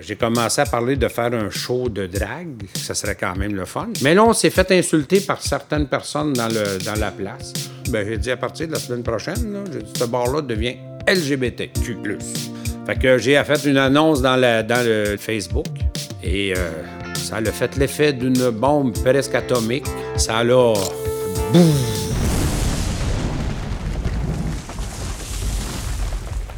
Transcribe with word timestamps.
J'ai 0.00 0.16
commencé 0.16 0.60
à 0.60 0.66
parler 0.66 0.96
de 0.96 1.06
faire 1.06 1.32
un 1.32 1.50
show 1.50 1.88
de 1.88 2.06
drague, 2.06 2.64
ça 2.74 2.94
serait 2.94 3.14
quand 3.14 3.36
même 3.36 3.54
le 3.54 3.64
fun. 3.64 3.88
Mais 4.02 4.14
là, 4.14 4.24
on 4.24 4.32
s'est 4.32 4.50
fait 4.50 4.70
insulter 4.72 5.20
par 5.20 5.40
certaines 5.40 5.86
personnes 5.86 6.32
dans, 6.32 6.48
le, 6.48 6.84
dans 6.84 6.98
la 6.98 7.12
place. 7.12 7.52
Ben, 7.90 8.04
j'ai 8.06 8.18
dit 8.18 8.30
à 8.32 8.36
partir 8.36 8.66
de 8.66 8.72
la 8.72 8.78
semaine 8.80 9.04
prochaine, 9.04 9.52
là, 9.52 9.60
dit, 9.70 9.86
ce 9.96 10.04
bar-là 10.04 10.42
devient 10.42 10.76
LGBTQ+. 11.06 11.96
Fait 12.86 12.98
que 12.98 13.18
j'ai 13.18 13.42
fait 13.44 13.64
une 13.64 13.78
annonce 13.78 14.20
dans, 14.20 14.36
dans 14.66 14.84
le 14.84 15.16
Facebook 15.16 15.66
et 16.22 16.54
euh, 16.56 16.70
ça 17.14 17.36
a 17.36 17.44
fait 17.44 17.76
l'effet 17.76 18.12
d'une 18.12 18.50
bombe 18.50 18.92
presque 19.02 19.34
atomique. 19.34 19.86
Ça 20.16 20.38
a 20.38 20.44
là... 20.44 20.74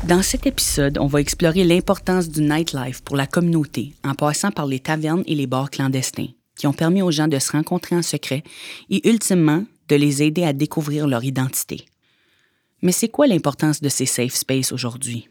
Dans 0.09 0.23
cet 0.23 0.47
épisode, 0.47 0.99
on 0.99 1.09
va 1.09 1.21
explorer 1.21 1.65
l'importance 1.65 2.29
du 2.29 2.41
nightlife 2.41 3.03
pour 3.03 3.17
la 3.17 3.27
communauté 3.27 3.93
en 4.05 4.15
passant 4.15 4.53
par 4.53 4.67
les 4.67 4.79
tavernes 4.79 5.25
et 5.27 5.35
les 5.35 5.49
bars 5.49 5.69
clandestins 5.69 6.29
qui 6.57 6.69
ont 6.69 6.73
permis 6.73 7.03
aux 7.03 7.11
gens 7.11 7.27
de 7.27 7.41
se 7.41 7.51
rencontrer 7.51 7.97
en 7.97 8.03
secret 8.03 8.45
et 8.89 9.09
ultimement 9.09 9.65
de 9.89 9.97
les 9.97 10.23
aider 10.23 10.45
à 10.45 10.53
découvrir 10.53 11.09
leur 11.09 11.25
identité. 11.25 11.87
Mais 12.83 12.93
c'est 12.93 13.09
quoi 13.09 13.27
l'importance 13.27 13.81
de 13.81 13.89
ces 13.89 14.07
safe 14.07 14.35
spaces 14.35 14.71
aujourd'hui? 14.71 15.29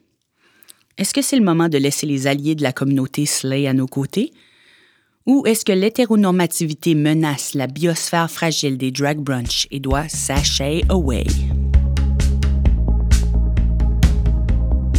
Est-ce 0.98 1.14
que 1.14 1.22
c'est 1.22 1.40
le 1.40 1.46
moment 1.46 1.70
de 1.70 1.78
laisser 1.78 2.06
les 2.06 2.28
alliés 2.28 2.56
de 2.56 2.64
la 2.64 2.74
communauté 2.74 3.26
slay 3.26 3.68
à 3.68 3.74
nos 3.74 3.88
côtés? 3.88 4.34
Ou 5.26 5.46
est-ce 5.46 5.64
que 5.64 5.72
l'hétéronormativité 5.72 6.96
menace 6.96 7.54
la 7.54 7.68
biosphère 7.68 8.30
fragile 8.30 8.78
des 8.78 8.92
drag 8.92 9.20
brunch 9.20 9.68
et 9.72 9.80
doit 9.80 10.10
sashay 10.10 10.84
away? 10.90 11.24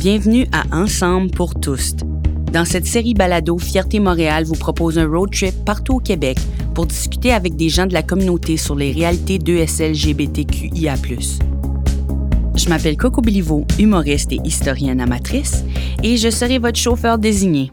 Bienvenue 0.08 0.46
à 0.52 0.62
Ensemble 0.70 1.32
pour 1.32 1.58
tous. 1.58 1.96
Dans 2.52 2.64
cette 2.64 2.86
série 2.86 3.12
balado, 3.12 3.58
Fierté 3.58 3.98
Montréal 3.98 4.44
vous 4.44 4.54
propose 4.54 5.00
un 5.00 5.08
road 5.08 5.32
trip 5.32 5.64
partout 5.64 5.94
au 5.94 5.98
Québec 5.98 6.38
pour 6.76 6.86
discuter 6.86 7.32
avec 7.32 7.56
des 7.56 7.68
gens 7.68 7.86
de 7.86 7.92
la 7.92 8.04
communauté 8.04 8.56
sur 8.56 8.76
les 8.76 8.92
réalités 8.92 9.40
d'ESLGBTQIA+. 9.40 10.94
Je 12.54 12.68
m'appelle 12.68 12.96
Coco 12.96 13.20
Bilivo, 13.20 13.66
humoriste 13.80 14.30
et 14.30 14.38
historienne 14.44 15.00
amatrice, 15.00 15.64
et 16.04 16.16
je 16.16 16.30
serai 16.30 16.60
votre 16.60 16.78
chauffeur 16.78 17.18
désigné. 17.18 17.72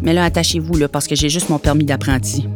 Mais 0.00 0.14
là, 0.14 0.24
attachez-vous 0.24 0.78
là, 0.78 0.88
parce 0.88 1.06
que 1.06 1.14
j'ai 1.14 1.28
juste 1.28 1.50
mon 1.50 1.58
permis 1.58 1.84
d'apprenti. 1.84 2.48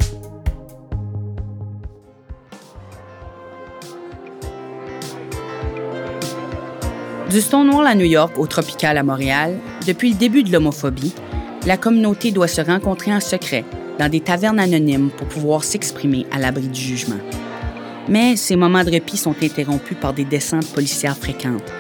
Du 7.35 7.41
Stonewall 7.41 7.89
à 7.89 7.97
New 7.97 8.05
York 8.05 8.39
au 8.39 8.47
Tropical 8.47 8.97
à 8.97 9.03
Montréal, 9.03 9.59
depuis 9.89 10.11
le 10.11 10.15
début 10.15 10.45
de 10.45 10.53
l'homophobie, 10.53 11.13
la 11.67 11.77
communauté 11.77 12.31
doit 12.31 12.47
se 12.47 12.61
rencontrer 12.61 13.13
en 13.13 13.19
secret 13.19 13.65
dans 13.99 14.09
des 14.09 14.21
tavernes 14.21 14.61
anonymes 14.61 15.11
pour 15.11 15.27
pouvoir 15.27 15.65
s'exprimer 15.65 16.27
à 16.31 16.39
l'abri 16.39 16.69
du 16.69 16.81
jugement. 16.81 17.19
Mais 18.09 18.37
ces 18.37 18.55
moments 18.55 18.85
de 18.85 18.91
répit 18.91 19.17
sont 19.17 19.35
interrompus 19.43 19.97
par 20.01 20.13
des 20.13 20.25
descentes 20.25 20.73
policières 20.73 21.17
fréquentes. 21.17 21.73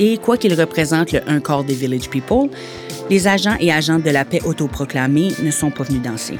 Et 0.00 0.18
quoi 0.18 0.36
qu'ils 0.36 0.60
représentent 0.60 1.12
le 1.12 1.20
un 1.28 1.38
quart 1.38 1.62
des 1.62 1.74
Village 1.74 2.10
People, 2.10 2.50
les 3.08 3.28
agents 3.28 3.56
et 3.60 3.72
agentes 3.72 4.02
de 4.02 4.10
la 4.10 4.24
paix 4.24 4.40
autoproclamés 4.44 5.28
ne 5.44 5.52
sont 5.52 5.70
pas 5.70 5.84
venus 5.84 6.02
danser. 6.02 6.38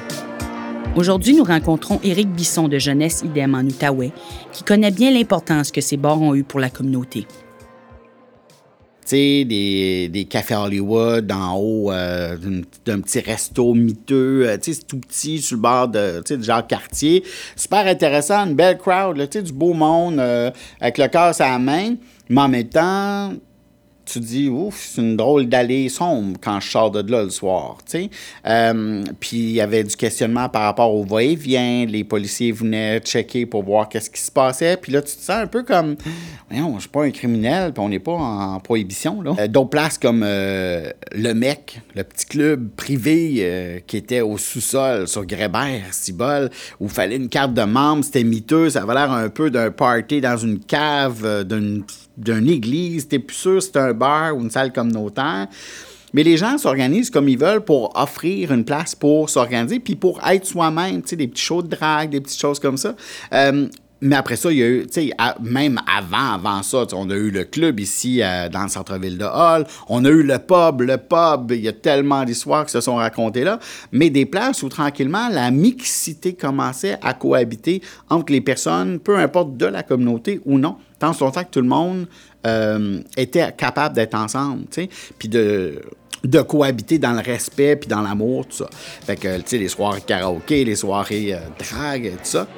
Aujourd'hui, 0.97 1.37
nous 1.37 1.45
rencontrons 1.45 2.01
Éric 2.03 2.29
Bisson 2.33 2.67
de 2.67 2.81
Jeunesse 2.81 3.23
Idem 3.25 3.55
en 3.55 3.61
Outaouais, 3.61 4.11
qui 4.51 4.65
connaît 4.65 4.91
bien 4.91 5.13
l'importance 5.13 5.71
que 5.71 5.81
ces 5.81 5.97
bars 5.97 6.21
ont 6.21 6.35
eue 6.35 6.43
pour 6.43 6.59
la 6.59 6.71
communauté 6.71 7.29
des, 9.11 10.09
des 10.09 10.25
cafés 10.25 10.55
Hollywood 10.55 11.31
en 11.33 11.57
haut 11.57 11.93
euh, 11.93 12.37
d'un 12.85 13.01
petit 13.01 13.21
resto 13.21 13.75
miteux, 13.75 14.49
euh, 14.49 14.57
c'est 14.61 14.87
tout 14.87 14.99
petit 14.99 15.41
sur 15.41 15.57
le 15.57 15.63
bord 15.63 15.89
de, 15.89 16.23
du 16.37 16.43
genre 16.43 16.67
quartier. 16.67 17.23
Super 17.57 17.87
intéressant, 17.87 18.47
une 18.47 18.55
belle 18.55 18.79
crowd, 18.79 19.17
là, 19.17 19.27
du 19.27 19.53
beau 19.53 19.75
monde, 19.75 20.19
euh, 20.19 20.51
avec 20.81 20.99
le 20.99 21.09
cœur 21.09 21.35
à 21.39 21.49
la 21.49 21.59
main, 21.59 21.95
mais 22.29 22.41
en 22.41 22.49
même 22.49 22.69
temps, 22.69 23.33
tu 24.05 24.21
dis, 24.21 24.49
ouf, 24.49 24.91
c'est 24.93 25.01
une 25.01 25.17
drôle 25.17 25.47
d'allée 25.47 25.89
sombre 25.89 26.39
quand 26.43 26.61
je 26.61 26.71
sors 26.71 26.91
de 26.91 27.11
là 27.11 27.23
le 27.23 27.31
soir, 27.31 27.79
tu 27.85 27.93
sais. 27.93 28.11
Euh, 28.47 29.05
puis 29.21 29.37
il 29.37 29.53
y 29.53 29.61
avait 29.61 29.85
du 29.85 29.97
questionnement 29.97 30.49
par 30.49 30.63
rapport 30.63 30.95
au 30.95 31.05
va-et-vient, 31.05 31.87
les 31.87 32.05
policiers 32.05 32.53
venaient 32.53 33.01
checker 33.01 33.47
pour 33.47 33.63
voir 33.63 33.89
qu'est-ce 33.89 34.11
qui 34.11 34.21
se 34.21 34.31
passait, 34.31 34.77
puis 34.77 34.93
là, 34.93 35.03
tu 35.03 35.15
te 35.15 35.21
sens 35.21 35.37
un 35.37 35.47
peu 35.47 35.63
comme, 35.63 35.97
voyons, 36.51 36.75
je 36.77 36.81
suis 36.81 36.89
pas 36.89 37.05
un 37.05 37.11
criminel, 37.11 37.73
puis 37.73 37.83
on 37.83 37.89
n'est 37.89 37.99
pas 37.99 38.13
en 38.13 38.61
prohibition, 38.61 39.23
là. 39.23 39.35
Euh, 39.39 39.49
d'autres 39.49 39.71
places 39.71 39.99
comme 39.99 40.23
euh, 40.25 40.91
le 41.13 41.35
MEC, 41.35 41.81
le 41.95 42.05
petit 42.05 42.27
club 42.27 42.71
privé 42.77 43.83
qui 43.87 43.97
était 43.97 44.21
au 44.21 44.39
sous-sol 44.39 45.07
sur 45.07 45.25
Grébert, 45.25 45.93
Cibol, 45.93 46.51
où 46.81 46.89
fallait 46.89 47.17
une 47.17 47.29
carte 47.29 47.55
de 47.55 47.63
membre, 47.63 48.05
c'était 48.05 48.25
miteux, 48.25 48.71
ça 48.71 48.83
avait 48.83 48.95
l'air 48.95 49.13
un 49.13 49.29
peu 49.29 49.51
d'un 49.51 49.71
party 49.71 50.21
dans 50.21 50.37
une 50.37 50.59
cave, 50.59 51.45
d'une 51.45 51.85
d'une 52.17 52.49
église, 52.49 53.09
t'es 53.09 53.19
plus 53.19 53.37
sûr 53.37 53.63
c'est 53.63 53.77
un 53.77 53.93
bar 53.93 54.37
ou 54.37 54.41
une 54.41 54.51
salle 54.51 54.73
communautaire. 54.73 55.49
Mais 56.13 56.23
les 56.23 56.37
gens 56.37 56.59
s'organisent 56.59 57.11
comme 57.11 57.29
ils 57.29 57.39
veulent 57.39 57.65
pour 57.65 57.99
offrir 57.99 58.53
une 58.53 58.65
place 58.65 58.95
pour 58.95 59.31
s'organiser, 59.31 59.81
puis 59.81 59.95
pour 59.95 60.21
être 60.27 60.45
soi-même, 60.45 61.03
tu 61.03 61.09
sais, 61.09 61.17
des 61.17 61.27
petits 61.27 61.43
shows 61.43 61.63
de 61.63 61.69
drague, 61.69 62.11
des 62.11 62.21
petites 62.21 62.41
choses 62.41 62.59
comme 62.59 62.77
ça. 62.77 62.95
Euh, 63.33 63.67
mais 64.03 64.17
après 64.17 64.35
ça, 64.35 64.51
il 64.51 64.59
y 64.59 64.63
a 64.65 64.67
eu, 64.67 64.87
tu 64.87 64.95
sais, 64.95 65.11
même 65.41 65.81
avant, 65.87 66.35
avant 66.35 66.63
ça, 66.65 66.85
on 66.93 67.09
a 67.09 67.15
eu 67.15 67.31
le 67.31 67.45
club 67.45 67.79
ici 67.79 68.21
euh, 68.21 68.49
dans 68.49 68.65
le 68.65 68.69
centre-ville 68.69 69.17
de 69.17 69.25
Hall. 69.25 69.65
On 69.89 70.05
a 70.05 70.09
eu 70.09 70.25
le 70.25 70.39
pub. 70.39 70.81
Le 70.81 70.99
pub, 70.99 71.53
il 71.53 71.63
y 71.63 71.69
a 71.69 71.73
tellement 71.73 72.25
d'histoires 72.25 72.67
qui 72.67 72.73
se 72.73 72.81
sont 72.81 72.97
racontées 72.97 73.45
là. 73.45 73.61
Mais 73.93 74.11
des 74.11 74.27
places 74.27 74.65
où 74.65 74.69
tranquillement, 74.69 75.29
la 75.29 75.53
mixité 75.53 76.35
commençait 76.35 76.99
à 77.01 77.15
cohabiter 77.15 77.81
entre 78.11 78.33
les 78.33 78.41
personnes, 78.41 78.99
peu 78.99 79.17
importe 79.17 79.57
de 79.57 79.67
la 79.67 79.85
communauté 79.85 80.41
ou 80.47 80.59
non, 80.59 80.77
tant 80.99 81.13
longtemps 81.21 81.45
que 81.45 81.51
tout 81.51 81.61
le 81.61 81.69
monde 81.69 82.07
euh, 82.45 83.01
était 83.17 83.53
capable 83.53 83.95
d'être 83.95 84.17
ensemble, 84.17 84.63
tu 84.63 84.83
sais, 84.83 84.89
puis 85.17 85.29
de 85.29 85.81
cohabiter 86.49 86.99
dans 86.99 87.13
le 87.13 87.21
respect 87.21 87.77
puis 87.77 87.89
dans 87.89 88.03
l'amour, 88.03 88.47
tout 88.47 88.57
ça. 88.57 88.71
Fait 88.73 89.15
que, 89.15 89.37
tu 89.37 89.43
sais, 89.47 89.59
les 89.59 89.69
soirées 89.69 90.01
karaoké, 90.01 90.65
les 90.65 90.77
soirées 90.77 91.35
euh, 91.35 91.39
drague, 91.57 92.11
tout 92.15 92.25
ça. 92.25 92.49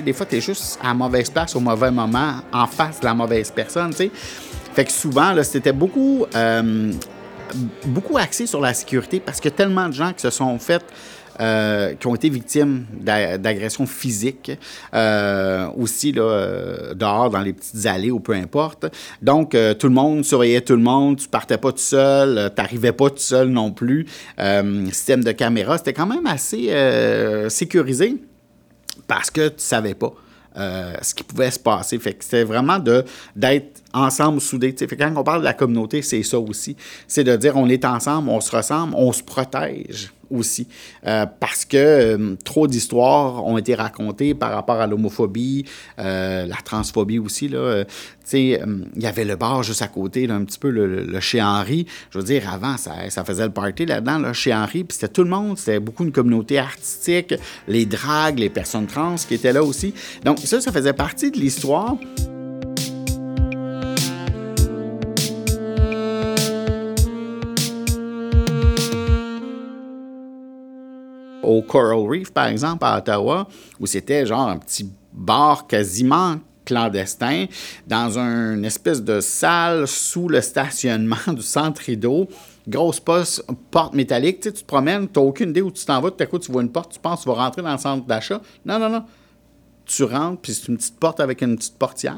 Des 0.00 0.12
fois, 0.12 0.26
tu 0.26 0.36
es 0.36 0.40
juste 0.40 0.78
à 0.82 0.94
mauvaise 0.94 1.28
place 1.28 1.54
au 1.56 1.60
mauvais 1.60 1.90
moment, 1.90 2.36
en 2.52 2.66
face 2.66 3.00
de 3.00 3.04
la 3.04 3.14
mauvaise 3.14 3.50
personne. 3.50 3.92
sais. 3.92 4.10
Fait 4.74 4.86
que 4.86 4.92
souvent, 4.92 5.34
c'était 5.42 5.72
beaucoup, 5.72 6.24
euh, 6.34 6.92
beaucoup 7.84 8.16
axé 8.16 8.46
sur 8.46 8.60
la 8.60 8.72
sécurité 8.72 9.20
parce 9.20 9.40
que 9.40 9.50
tellement 9.50 9.88
de 9.88 9.92
gens 9.92 10.12
qui 10.12 10.22
se 10.22 10.30
sont 10.30 10.58
fait. 10.58 10.82
Euh, 11.40 11.94
qui 11.94 12.06
ont 12.06 12.14
été 12.14 12.28
victimes 12.28 12.84
d'agressions 12.92 13.86
physiques, 13.86 14.52
euh, 14.92 15.66
aussi 15.78 16.12
là, 16.12 16.92
dehors 16.94 17.30
dans 17.30 17.40
les 17.40 17.54
petites 17.54 17.86
allées 17.86 18.10
ou 18.10 18.20
peu 18.20 18.34
importe. 18.34 18.84
Donc, 19.22 19.56
tout 19.78 19.86
le 19.86 19.94
monde 19.94 20.26
surveillait 20.26 20.60
tout 20.60 20.76
le 20.76 20.82
monde, 20.82 21.16
tu 21.16 21.28
partais 21.28 21.56
pas 21.56 21.72
tout 21.72 21.78
seul, 21.78 22.52
tu 22.54 22.60
n'arrivais 22.60 22.92
pas 22.92 23.08
tout 23.08 23.16
seul 23.16 23.48
non 23.48 23.70
plus. 23.70 24.06
système 24.90 25.24
de 25.24 25.32
caméra, 25.32 25.78
c'était 25.78 25.94
quand 25.94 26.06
même 26.06 26.26
assez 26.26 26.70
sécurisé 27.48 28.18
parce 29.12 29.30
que 29.30 29.48
tu 29.48 29.62
savais 29.62 29.94
pas. 29.94 30.10
Euh, 30.56 30.94
ce 31.02 31.14
qui 31.14 31.22
pouvait 31.22 31.50
se 31.50 31.58
passer. 31.58 31.98
Fait 31.98 32.14
que 32.14 32.24
c'était 32.24 32.44
vraiment 32.44 32.78
de, 32.78 33.04
d'être 33.36 33.81
ensemble, 33.92 34.40
soudés. 34.40 34.74
Fait 34.76 34.96
quand 34.96 35.12
on 35.16 35.24
parle 35.24 35.40
de 35.40 35.44
la 35.44 35.54
communauté, 35.54 36.02
c'est 36.02 36.22
ça 36.22 36.38
aussi. 36.38 36.76
C'est 37.06 37.24
de 37.24 37.36
dire 37.36 37.56
on 37.56 37.68
est 37.68 37.84
ensemble, 37.84 38.28
on 38.28 38.40
se 38.40 38.54
ressemble, 38.54 38.94
on 38.96 39.12
se 39.12 39.22
protège 39.22 40.12
aussi. 40.32 40.66
Euh, 41.06 41.26
parce 41.40 41.64
que 41.64 41.76
euh, 41.76 42.36
trop 42.44 42.66
d'histoires 42.66 43.44
ont 43.44 43.58
été 43.58 43.74
racontées 43.74 44.34
par 44.34 44.52
rapport 44.52 44.80
à 44.80 44.86
l'homophobie, 44.86 45.64
euh, 45.98 46.46
la 46.46 46.56
transphobie 46.56 47.18
aussi. 47.18 47.48
Là. 47.48 47.84
il 48.32 48.80
y 48.96 49.06
avait 49.06 49.24
le 49.24 49.36
bar 49.36 49.62
juste 49.62 49.82
à 49.82 49.88
côté, 49.88 50.28
un 50.30 50.44
petit 50.44 50.58
peu 50.58 50.70
le, 50.70 51.20
chez 51.20 51.42
Henri. 51.42 51.86
Je 52.10 52.18
veux 52.18 52.24
dire, 52.24 52.50
avant, 52.52 52.76
ça, 52.76 53.10
ça 53.10 53.24
faisait 53.24 53.44
le 53.44 53.52
party 53.52 53.86
là-dedans, 53.86 54.18
là, 54.18 54.32
chez 54.32 54.54
Henri. 54.54 54.84
Puis 54.84 54.96
c'était 54.98 55.12
tout 55.12 55.24
le 55.24 55.30
monde. 55.30 55.58
C'était 55.58 55.80
beaucoup 55.80 56.04
une 56.04 56.12
communauté 56.12 56.58
artistique, 56.58 57.34
les 57.68 57.86
dragues, 57.86 58.38
les 58.38 58.50
personnes 58.50 58.86
trans 58.86 59.16
qui 59.16 59.34
étaient 59.34 59.52
là 59.52 59.62
aussi. 59.62 59.94
Donc 60.24 60.38
ça, 60.38 60.60
ça 60.60 60.72
faisait 60.72 60.92
partie 60.92 61.30
de 61.30 61.38
l'histoire. 61.38 61.96
Au 71.52 71.62
Coral 71.62 72.06
Reef, 72.08 72.32
par 72.32 72.46
exemple, 72.46 72.84
à 72.84 72.98
Ottawa, 72.98 73.48
où 73.80 73.86
c'était 73.86 74.26
genre 74.26 74.48
un 74.48 74.58
petit 74.58 74.90
bar 75.12 75.66
quasiment 75.66 76.38
clandestin 76.64 77.46
dans 77.86 78.18
une 78.18 78.64
espèce 78.64 79.02
de 79.02 79.20
salle 79.20 79.86
sous 79.86 80.28
le 80.28 80.40
stationnement 80.40 81.16
du 81.28 81.42
centre 81.42 81.82
rideau. 81.82 82.28
Grosse 82.68 83.00
porte 83.00 83.94
métallique. 83.94 84.40
Tu, 84.40 84.52
te 84.52 84.64
promènes, 84.64 85.08
tu 85.08 85.18
n'as 85.18 85.26
aucune 85.26 85.50
idée 85.50 85.62
où 85.62 85.70
tu 85.70 85.84
t'en 85.84 86.00
vas. 86.00 86.10
Tout 86.10 86.22
à 86.22 86.26
coup, 86.26 86.38
tu 86.38 86.52
vois 86.52 86.62
une 86.62 86.70
porte, 86.70 86.92
tu 86.92 87.00
penses 87.00 87.20
que 87.20 87.24
tu 87.24 87.28
vas 87.28 87.42
rentrer 87.42 87.62
dans 87.62 87.72
le 87.72 87.78
centre 87.78 88.06
d'achat. 88.06 88.40
Non, 88.64 88.78
non, 88.78 88.88
non. 88.88 89.04
Tu 89.84 90.04
rentres, 90.04 90.40
puis 90.40 90.54
c'est 90.54 90.68
une 90.68 90.76
petite 90.76 90.98
porte 90.98 91.18
avec 91.18 91.42
une 91.42 91.56
petite 91.56 91.76
portière. 91.76 92.16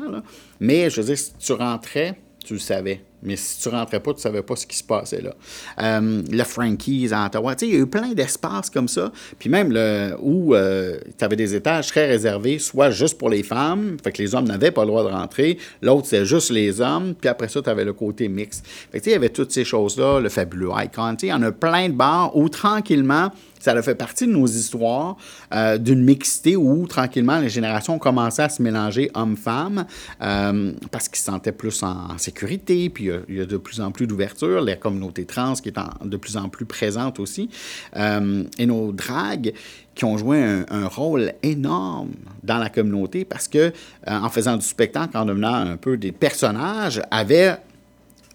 Mais 0.60 0.90
je 0.90 1.00
veux 1.00 1.06
dire, 1.06 1.18
si 1.18 1.32
tu 1.38 1.52
rentrais, 1.54 2.20
tu 2.44 2.54
le 2.54 2.60
savais 2.60 3.02
Mais 3.24 3.36
si 3.36 3.60
tu 3.60 3.68
rentrais 3.68 4.00
pas, 4.00 4.12
tu 4.14 4.20
savais 4.20 4.42
pas 4.42 4.56
ce 4.56 4.66
qui 4.66 4.76
se 4.76 4.84
passait 4.84 5.22
là. 5.22 5.34
Euh, 5.80 6.22
le 6.30 6.44
Frankie's 6.44 7.12
à 7.12 7.26
Ottawa, 7.26 7.54
il 7.62 7.68
y 7.68 7.76
a 7.76 7.78
eu 7.78 7.86
plein 7.86 8.12
d'espaces 8.12 8.70
comme 8.70 8.88
ça. 8.88 9.10
Puis 9.38 9.48
même 9.48 9.72
le, 9.72 10.14
où 10.20 10.54
euh, 10.54 10.98
tu 11.18 11.24
avais 11.24 11.36
des 11.36 11.54
étages 11.54 11.88
très 11.88 12.06
réservés, 12.06 12.58
soit 12.58 12.90
juste 12.90 13.18
pour 13.18 13.30
les 13.30 13.42
femmes, 13.42 13.96
fait 14.02 14.12
que 14.12 14.22
les 14.22 14.34
hommes 14.34 14.46
n'avaient 14.46 14.70
pas 14.70 14.82
le 14.82 14.88
droit 14.88 15.04
de 15.04 15.08
rentrer. 15.08 15.58
L'autre, 15.82 16.06
c'est 16.08 16.24
juste 16.24 16.50
les 16.50 16.80
hommes. 16.80 17.14
Puis 17.18 17.28
après 17.28 17.48
ça, 17.48 17.62
tu 17.62 17.70
avais 17.70 17.84
le 17.84 17.92
côté 17.92 18.28
mixte. 18.28 18.66
Fait 18.92 19.00
que 19.00 19.06
il 19.06 19.12
y 19.12 19.14
avait 19.14 19.28
toutes 19.30 19.52
ces 19.52 19.64
choses-là, 19.64 20.20
le 20.20 20.28
fabuleux 20.28 20.70
Icon. 20.76 21.16
Il 21.22 21.28
y 21.28 21.32
en 21.32 21.42
a 21.42 21.52
plein 21.52 21.88
de 21.88 21.94
bars 21.94 22.36
où 22.36 22.48
tranquillement, 22.48 23.30
ça 23.64 23.72
a 23.72 23.80
fait 23.80 23.94
partie 23.94 24.26
de 24.26 24.32
nos 24.32 24.46
histoires 24.46 25.16
euh, 25.54 25.78
d'une 25.78 26.04
mixité 26.04 26.54
où, 26.54 26.86
tranquillement, 26.86 27.38
les 27.38 27.48
générations 27.48 27.94
ont 27.94 27.98
commencé 27.98 28.42
à 28.42 28.50
se 28.50 28.60
mélanger 28.60 29.10
hommes-femmes 29.14 29.86
euh, 30.20 30.72
parce 30.90 31.08
qu'ils 31.08 31.16
se 31.18 31.24
sentaient 31.24 31.50
plus 31.50 31.82
en, 31.82 32.18
sécurité, 32.18 32.90
puis 32.90 33.08
il 33.28 33.36
y, 33.36 33.40
a 33.40 33.46
de 33.46 33.56
plus 33.56 33.80
en 33.80 33.90
plus 33.90 34.06
d'ouverture, 34.06 34.60
la 34.60 34.76
communauté 34.76 35.24
trans 35.24 35.54
qui 35.54 35.70
est 35.70 35.78
de 36.04 36.16
plus 36.18 36.36
en 36.36 36.50
plus 36.50 36.66
présente 36.66 37.18
aussi, 37.18 37.48
euh, 37.96 38.44
et 38.58 38.66
nos 38.66 38.92
dragues 38.92 39.54
qui 39.94 40.04
ont 40.04 40.18
joué 40.18 40.42
un, 40.42 40.86
rôle 40.86 41.32
énorme 41.42 42.10
dans 42.42 42.58
la 42.58 42.68
communauté 42.68 43.24
parce 43.24 43.48
que, 43.48 43.72
en 44.06 44.28
faisant 44.28 44.56
du 44.56 44.66
spectacle, 44.66 45.16
en 45.16 45.24
devenant 45.24 45.54
un 45.54 45.76
peu 45.78 45.96
des 45.96 46.12
personnages, 46.12 47.00
avaient 47.10 47.56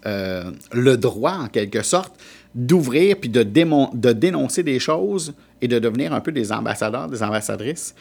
le 0.04 0.96
droit, 0.96 1.34
en 1.34 1.48
quelque 1.48 1.82
sorte, 1.82 2.14
d'ouvrir 2.54 3.16
puis 3.16 3.30
de, 3.30 3.42
de 3.42 4.12
dénoncer 4.12 4.62
des 4.62 4.78
choses 4.78 5.34
et 5.60 5.68
de 5.68 5.78
devenir 5.78 6.12
un 6.12 6.20
peu 6.20 6.32
des 6.32 6.52
ambassadeurs, 6.52 7.08
des 7.08 7.22
ambassadrices 7.22 7.94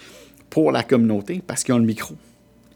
pour 0.49 0.71
la 0.71 0.83
communauté 0.83 1.41
parce 1.45 1.63
qu'ils 1.63 1.73
ont 1.73 1.79
le 1.79 1.85
micro. 1.85 2.15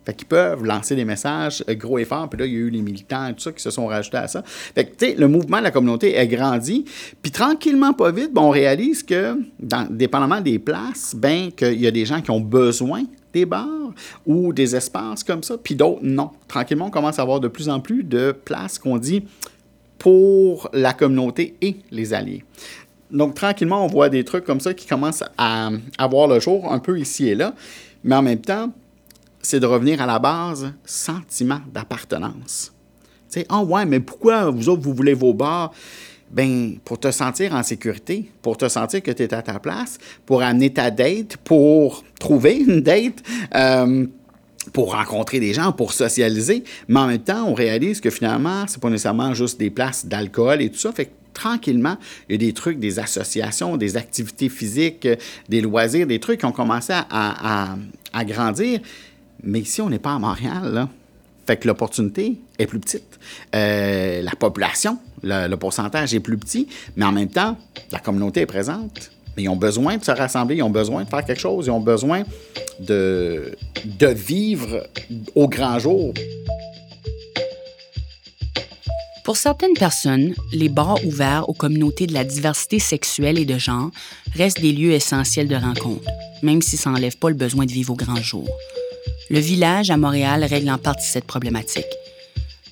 Fait 0.06 0.14
qu'ils 0.14 0.28
peuvent 0.28 0.66
lancer 0.66 0.96
des 0.96 1.06
messages 1.06 1.64
euh, 1.70 1.76
gros 1.76 1.98
et 1.98 2.06
forts. 2.06 2.30
Puis 2.30 2.40
là, 2.40 2.46
il 2.46 2.54
y 2.54 2.56
a 2.56 2.60
eu 2.60 2.70
les 2.70 2.82
militants 2.82 3.28
et 3.28 3.34
tout 3.34 3.40
ça 3.40 3.52
qui 3.52 3.62
se 3.62 3.72
sont 3.72 3.88
rajoutés 3.88 4.18
à 4.18 4.28
ça. 4.28 4.44
Fait 4.46 4.86
que, 4.86 4.96
tu 4.96 5.06
sais, 5.06 5.16
le 5.16 5.28
mouvement 5.28 5.60
de 5.60 5.64
la 5.64 5.72
communauté 5.72 6.18
a 6.18 6.26
grandi. 6.26 6.86
Puis 7.22 7.32
tranquillement, 7.32 7.94
pas 7.94 8.12
vite, 8.12 8.32
on 8.36 8.50
réalise 8.50 9.04
que, 9.04 9.38
dans, 9.60 9.88
dépendamment 9.90 10.42
des 10.42 10.60
places, 10.60 11.16
ben 11.16 11.52
qu'il 11.52 11.80
y 11.80 11.88
a 11.88 11.92
des 11.92 12.06
gens 12.06 12.22
qui 12.22 12.32
ont 12.32 12.42
besoin 12.42 13.04
des 13.32 13.46
bars 13.46 13.68
ou 14.26 14.54
des 14.54 14.76
espaces 14.76 15.24
comme 15.24 15.42
ça, 15.42 15.58
puis 15.58 15.76
d'autres, 15.76 16.02
non. 16.04 16.32
Tranquillement, 16.48 16.88
on 16.88 16.92
commence 16.92 17.18
à 17.18 17.22
avoir 17.22 17.40
de 17.40 17.48
plus 17.48 17.70
en 17.70 17.80
plus 17.80 18.04
de 18.04 18.32
places 18.32 18.78
qu'on 18.78 18.98
dit 18.98 19.24
pour 20.04 20.70
la 20.74 20.92
communauté 20.92 21.56
et 21.62 21.78
les 21.90 22.14
alliés. 22.14 22.44
Donc, 23.10 23.36
tranquillement, 23.36 23.86
on 23.86 23.88
voit 23.88 24.10
des 24.10 24.26
trucs 24.26 24.44
comme 24.44 24.60
ça 24.60 24.74
qui 24.74 24.86
commencent 24.86 25.24
à, 25.38 25.70
avoir 25.98 26.28
le 26.28 26.42
jour 26.42 26.70
un 26.74 26.80
peu 26.80 27.00
ici 27.00 27.30
et 27.30 27.36
là. 27.36 27.56
Mais 28.04 28.14
en 28.14 28.22
même 28.22 28.42
temps, 28.42 28.70
c'est 29.42 29.62
de 29.62 29.66
revenir 29.66 30.02
à 30.02 30.06
la 30.06 30.20
base, 30.20 30.74
sentiment 30.84 31.62
d'appartenance. 31.74 32.74
Tu 33.32 33.40
sais, 33.40 33.48
oh 33.50 33.60
ouais, 33.60 33.86
mais 33.86 34.02
pourquoi 34.02 34.50
vous 34.50 34.68
autres, 34.68 34.82
vous 34.82 34.94
voulez 34.94 35.14
vos 35.14 35.34
bars? 35.34 35.72
Ben, 36.30 36.80
pour 36.84 37.00
te 37.00 37.10
sentir 37.10 37.56
en 37.56 37.64
sécurité, 37.64 38.30
pour 38.42 38.58
te 38.58 38.68
sentir 38.68 39.02
que 39.02 39.12
tu 39.12 39.24
es 39.24 39.34
à 39.34 39.42
ta 39.42 39.58
place, 39.58 40.00
pour 40.26 40.42
amener 40.42 40.74
ta 40.74 40.92
date, 40.92 41.38
pour 41.38 42.04
trouver 42.20 42.58
une 42.58 42.82
date. 42.82 43.24
Euh, 43.56 44.06
pour 44.72 44.94
rencontrer 44.94 45.40
des 45.40 45.54
gens, 45.54 45.72
pour 45.72 45.94
socialiser, 45.94 46.64
mais 46.88 47.00
en 47.00 47.08
même 47.08 47.20
temps, 47.20 47.46
on 47.48 47.54
réalise 47.54 48.00
que 48.00 48.10
finalement, 48.10 48.66
c'est 48.68 48.80
pas 48.80 48.90
nécessairement 48.90 49.34
juste 49.34 49.60
des 49.60 49.70
places 49.70 50.06
d'alcool 50.06 50.62
et 50.62 50.70
tout 50.70 50.78
ça. 50.78 50.92
Fait 50.92 51.06
que 51.06 51.12
tranquillement, 51.34 51.98
il 52.30 52.34
y 52.34 52.36
a 52.36 52.48
des 52.48 52.54
trucs, 52.54 52.80
des 52.80 53.00
associations, 53.00 53.76
des 53.76 53.98
activités 53.98 54.50
physiques, 54.50 55.08
des 55.50 55.62
loisirs, 55.62 56.08
des 56.08 56.20
trucs 56.20 56.40
qui 56.40 56.46
ont 56.46 56.52
commencé 56.52 56.94
à, 56.94 57.76
grandir. 58.26 58.80
Mais 59.44 59.60
ici, 59.62 59.82
on 59.82 59.90
n'est 59.90 60.00
pas 60.00 60.14
à 60.14 60.20
Montréal. 60.20 60.88
Fait 61.46 61.58
que 61.58 61.68
l'opportunité 61.68 62.40
est 62.58 62.68
plus 62.68 62.80
petite. 62.80 63.20
Euh, 63.54 64.22
la 64.22 64.32
population, 64.32 64.98
le, 65.24 65.54
pourcentage 65.56 66.14
est 66.14 66.22
plus 66.22 66.38
petit, 66.38 66.70
mais 66.96 67.06
en 67.06 67.12
même 67.12 67.28
temps, 67.28 67.58
la 67.92 68.00
communauté 68.00 68.42
est 68.42 68.46
présente. 68.46 69.12
Mais 69.36 69.44
ils 69.44 69.50
ont 69.50 69.56
besoin 69.56 69.98
de 69.98 70.04
se 70.04 70.12
rassembler, 70.12 70.58
ils 70.58 70.64
ont 70.64 70.70
besoin 70.70 71.04
de 71.04 71.10
faire 71.10 71.26
quelque 71.26 71.40
chose, 71.40 71.66
ils 71.68 71.72
ont 71.72 71.80
besoin 71.80 72.24
de, 72.80 73.56
de 73.86 74.08
vivre 74.08 74.88
au 75.36 75.48
grand 75.48 75.80
jour. 75.80 76.14
Pour 79.24 79.38
certaines 79.38 79.74
personnes, 79.74 80.34
les 80.52 80.68
bars 80.68 81.04
ouverts 81.06 81.48
aux 81.48 81.54
communautés 81.54 82.08
de 82.08 82.14
la 82.14 82.26
diversité 82.26 82.80
sexuelle 82.80 83.40
et 83.40 83.46
de 83.46 83.58
genre 83.58 83.90
restent 84.36 84.60
des 84.60 84.74
lieux 84.74 84.92
essentiels 84.92 85.48
de 85.48 85.56
rencontre, 85.56 86.10
même 86.42 86.62
si 86.62 86.76
ça 86.76 86.90
n'enlève 86.90 87.18
pas 87.18 87.30
le 87.30 87.36
besoin 87.36 87.66
de 87.66 87.72
vivre 87.72 87.94
au 87.94 87.96
grand 87.96 88.22
jour. 88.22 88.48
Le 89.30 89.40
village 89.40 89.90
à 89.92 89.98
Montréal 89.98 90.44
règle 90.44 90.70
en 90.70 90.78
partie 90.78 91.08
cette 91.08 91.24
problématique. 91.24 91.86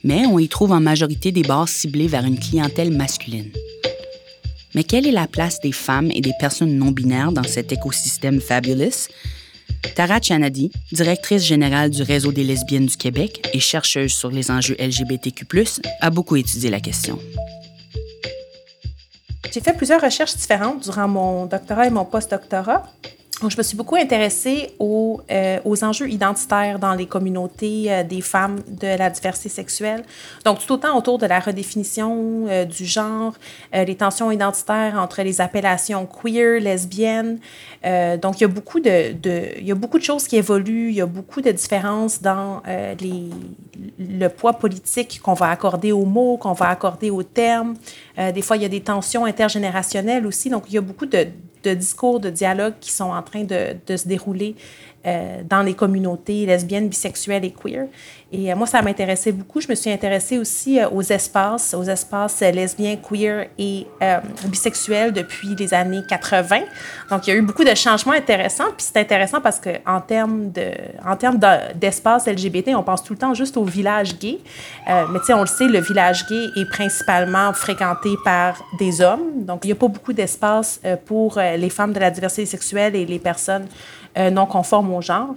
Mais 0.03 0.25
on 0.25 0.39
y 0.39 0.49
trouve 0.49 0.73
en 0.73 0.81
majorité 0.81 1.31
des 1.31 1.43
bars 1.43 1.69
ciblés 1.69 2.07
vers 2.07 2.25
une 2.25 2.37
clientèle 2.37 2.91
masculine. 2.91 3.51
Mais 4.73 4.83
quelle 4.83 5.05
est 5.05 5.11
la 5.11 5.27
place 5.27 5.59
des 5.59 5.71
femmes 5.71 6.09
et 6.13 6.21
des 6.21 6.33
personnes 6.39 6.77
non 6.77 6.91
binaires 6.91 7.31
dans 7.31 7.43
cet 7.43 7.71
écosystème 7.71 8.39
fabulous? 8.39 9.07
Tara 9.95 10.21
Chanadi, 10.21 10.71
directrice 10.91 11.43
générale 11.43 11.89
du 11.89 12.03
Réseau 12.03 12.31
des 12.31 12.43
lesbiennes 12.43 12.85
du 12.85 12.95
Québec 12.95 13.49
et 13.53 13.59
chercheuse 13.59 14.13
sur 14.13 14.29
les 14.29 14.51
enjeux 14.51 14.75
LGBTQ, 14.79 15.45
a 15.99 16.09
beaucoup 16.09 16.35
étudié 16.35 16.69
la 16.69 16.79
question. 16.79 17.19
J'ai 19.51 19.59
fait 19.59 19.73
plusieurs 19.73 20.01
recherches 20.01 20.35
différentes 20.35 20.83
durant 20.83 21.07
mon 21.07 21.45
doctorat 21.45 21.87
et 21.87 21.89
mon 21.89 22.05
post-doctorat. 22.05 22.89
Donc, 23.41 23.49
je 23.49 23.57
me 23.57 23.63
suis 23.63 23.75
beaucoup 23.75 23.95
intéressée 23.95 24.75
aux, 24.77 25.19
euh, 25.31 25.59
aux 25.65 25.83
enjeux 25.83 26.07
identitaires 26.07 26.77
dans 26.77 26.93
les 26.93 27.07
communautés 27.07 27.91
euh, 27.91 28.03
des 28.03 28.21
femmes 28.21 28.59
de 28.67 28.95
la 28.95 29.09
diversité 29.09 29.49
sexuelle. 29.49 30.03
Donc, 30.45 30.59
tout 30.59 30.73
autant 30.73 30.95
autour 30.95 31.17
de 31.17 31.25
la 31.25 31.39
redéfinition 31.39 32.45
euh, 32.47 32.65
du 32.65 32.85
genre, 32.85 33.33
les 33.73 33.95
tensions 33.95 34.31
identitaires 34.31 34.95
entre 34.99 35.23
les 35.23 35.41
appellations 35.41 36.05
queer, 36.05 36.59
lesbiennes. 36.59 37.39
donc, 38.21 38.39
il 38.39 38.41
y, 38.41 38.43
a 38.43 38.47
beaucoup 38.47 38.79
de, 38.79 39.13
de, 39.13 39.43
il 39.57 39.65
y 39.65 39.71
a 39.71 39.75
beaucoup 39.75 39.97
de 39.97 40.03
choses 40.03 40.27
qui 40.27 40.37
évoluent, 40.37 40.89
il 40.89 40.95
y 40.95 41.01
a 41.01 41.05
beaucoup 41.05 41.41
de 41.41 41.51
différences 41.51 42.21
dans 42.21 42.61
les, 42.67 43.29
le 43.99 44.27
poids 44.27 44.53
politique 44.53 45.19
qu'on 45.23 45.33
va 45.33 45.49
accorder 45.49 45.91
aux 45.91 46.05
mots, 46.05 46.37
qu'on 46.37 46.53
va 46.53 46.69
accorder 46.69 47.09
aux 47.09 47.23
termes. 47.23 47.75
des 48.17 48.41
fois, 48.41 48.57
il 48.57 48.63
y 48.63 48.65
a 48.65 48.69
des 48.69 48.81
tensions 48.81 49.25
intergénérationnelles 49.25 50.27
aussi. 50.27 50.49
Donc, 50.49 50.65
il 50.67 50.75
y 50.75 50.77
a 50.77 50.81
beaucoup 50.81 51.05
de 51.05 51.27
de 51.63 51.73
discours, 51.73 52.19
de 52.19 52.29
dialogues 52.29 52.75
qui 52.79 52.91
sont 52.91 53.11
en 53.11 53.21
train 53.21 53.43
de, 53.43 53.95
se 53.95 54.07
dérouler 54.07 54.55
euh, 55.05 55.41
dans 55.47 55.61
les 55.61 55.73
communautés 55.73 56.45
lesbiennes, 56.45 56.89
bisexuelles 56.89 57.45
et 57.45 57.51
queer. 57.51 57.87
Et 58.33 58.51
euh, 58.51 58.55
moi, 58.55 58.65
ça 58.65 58.81
m'intéressait 58.81 59.31
beaucoup. 59.31 59.59
Je 59.59 59.67
me 59.67 59.75
suis 59.75 59.91
intéressée 59.91 60.37
aussi 60.37 60.79
euh, 60.79 60.89
aux 60.89 61.01
espaces, 61.01 61.73
aux 61.73 61.83
espaces 61.83 62.39
lesbiens, 62.39 62.95
queer 62.95 63.47
et 63.57 63.85
bisexuels 64.45 65.11
depuis 65.11 65.53
les 65.55 65.73
années 65.73 66.01
80. 66.07 66.59
Donc, 67.09 67.27
il 67.27 67.31
y 67.31 67.33
a 67.33 67.35
eu 67.35 67.41
beaucoup 67.41 67.63
de 67.63 67.75
changements 67.75 68.13
intéressants. 68.13 68.71
Puis 68.77 68.87
c'est 68.91 68.97
intéressant 68.97 69.41
parce 69.41 69.59
qu'en 69.59 69.99
termes 69.99 70.51
de, 70.51 70.71
LGBT, 72.27 72.69
on 72.75 72.83
pense 72.83 73.03
tout 73.03 73.13
le 73.13 73.19
temps 73.19 73.33
juste 73.33 73.57
au 73.57 73.65
village 73.65 74.17
gay. 74.17 74.39
mais 74.87 75.19
tu 75.19 75.25
sais, 75.25 75.33
on 75.33 75.41
le 75.41 75.47
sait, 75.47 75.67
le 75.67 75.79
village 75.79 76.25
gay 76.27 76.47
est 76.55 76.69
principalement 76.69 77.51
fréquenté 77.53 78.11
par 78.23 78.63
des 78.79 79.01
hommes. 79.01 79.45
Donc, 79.45 79.65
il 79.65 79.67
n'y 79.67 79.73
a 79.73 79.75
pas 79.75 79.87
beaucoup 79.87 80.13
d'espace 80.13 80.79
pour 81.05 81.37
les 81.37 81.69
femmes 81.69 81.93
de 81.93 81.99
la 81.99 82.11
diversité 82.11 82.45
sexuelle 82.45 82.95
et 82.95 83.05
les 83.05 83.19
personnes 83.19 83.67
euh, 84.17 84.29
non 84.29 84.45
conformes 84.45 84.93
au 84.93 85.01
genre. 85.01 85.35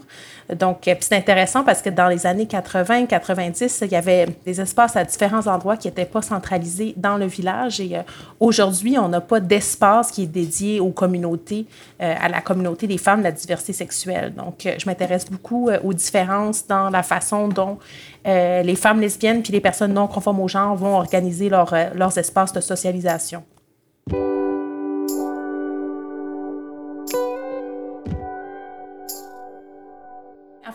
Donc, 0.53 0.89
euh, 0.89 0.95
c'est 1.01 1.17
intéressant 1.17 1.65
parce 1.65 1.81
que 1.81 1.91
dans 1.91 2.09
les 2.09 2.27
années 2.27 2.47
80, 2.47 3.07
90, 3.07 3.83
il 3.83 3.93
y 3.93 3.97
avait 3.97 4.27
des 4.45 4.61
espaces 4.61 4.97
à 4.97 5.05
différents 5.05 5.47
endroits 5.47 5.77
qui 5.77 5.89
n'étaient 5.89 6.05
pas 6.05 6.23
centralisés 6.23 6.95
dans 6.97 7.17
le 7.17 7.27
village. 7.27 7.81
Et 7.81 7.97
euh, 7.97 8.03
aujourd'hui, 8.41 8.99
on 8.99 9.09
n'a 9.09 9.21
pas 9.21 9.41
d'espace 9.41 10.11
qui 10.11 10.25
est 10.25 10.27
dédié 10.27 10.81
aux 10.81 10.91
communautés, 10.91 11.67
à 11.99 12.29
la 12.29 12.41
communauté 12.41 12.87
des 12.87 12.99
femmes 12.99 13.21
de 13.21 13.25
la 13.25 13.33
diversité 13.33 13.73
sexuelle. 13.73 14.35
Donc, 14.35 14.67
je 14.79 14.87
m'intéresse 14.87 15.31
beaucoup 15.31 15.71
aux 15.71 15.93
différences 15.93 16.67
dans 16.67 16.91
la 16.91 17.03
façon 17.03 17.49
dont 17.49 17.79
les 18.25 18.77
femmes 18.77 19.01
lesbiennes 19.01 19.43
puis 19.43 19.53
les 19.53 19.61
personnes 19.61 19.95
non 19.95 20.07
conformes 20.07 20.41
au 20.41 20.49
genre 20.49 20.77
vont 20.77 20.97
organiser 20.97 21.49
leurs 21.49 22.19
espaces 22.19 22.53
de 22.53 22.61
socialisation. 22.61 23.43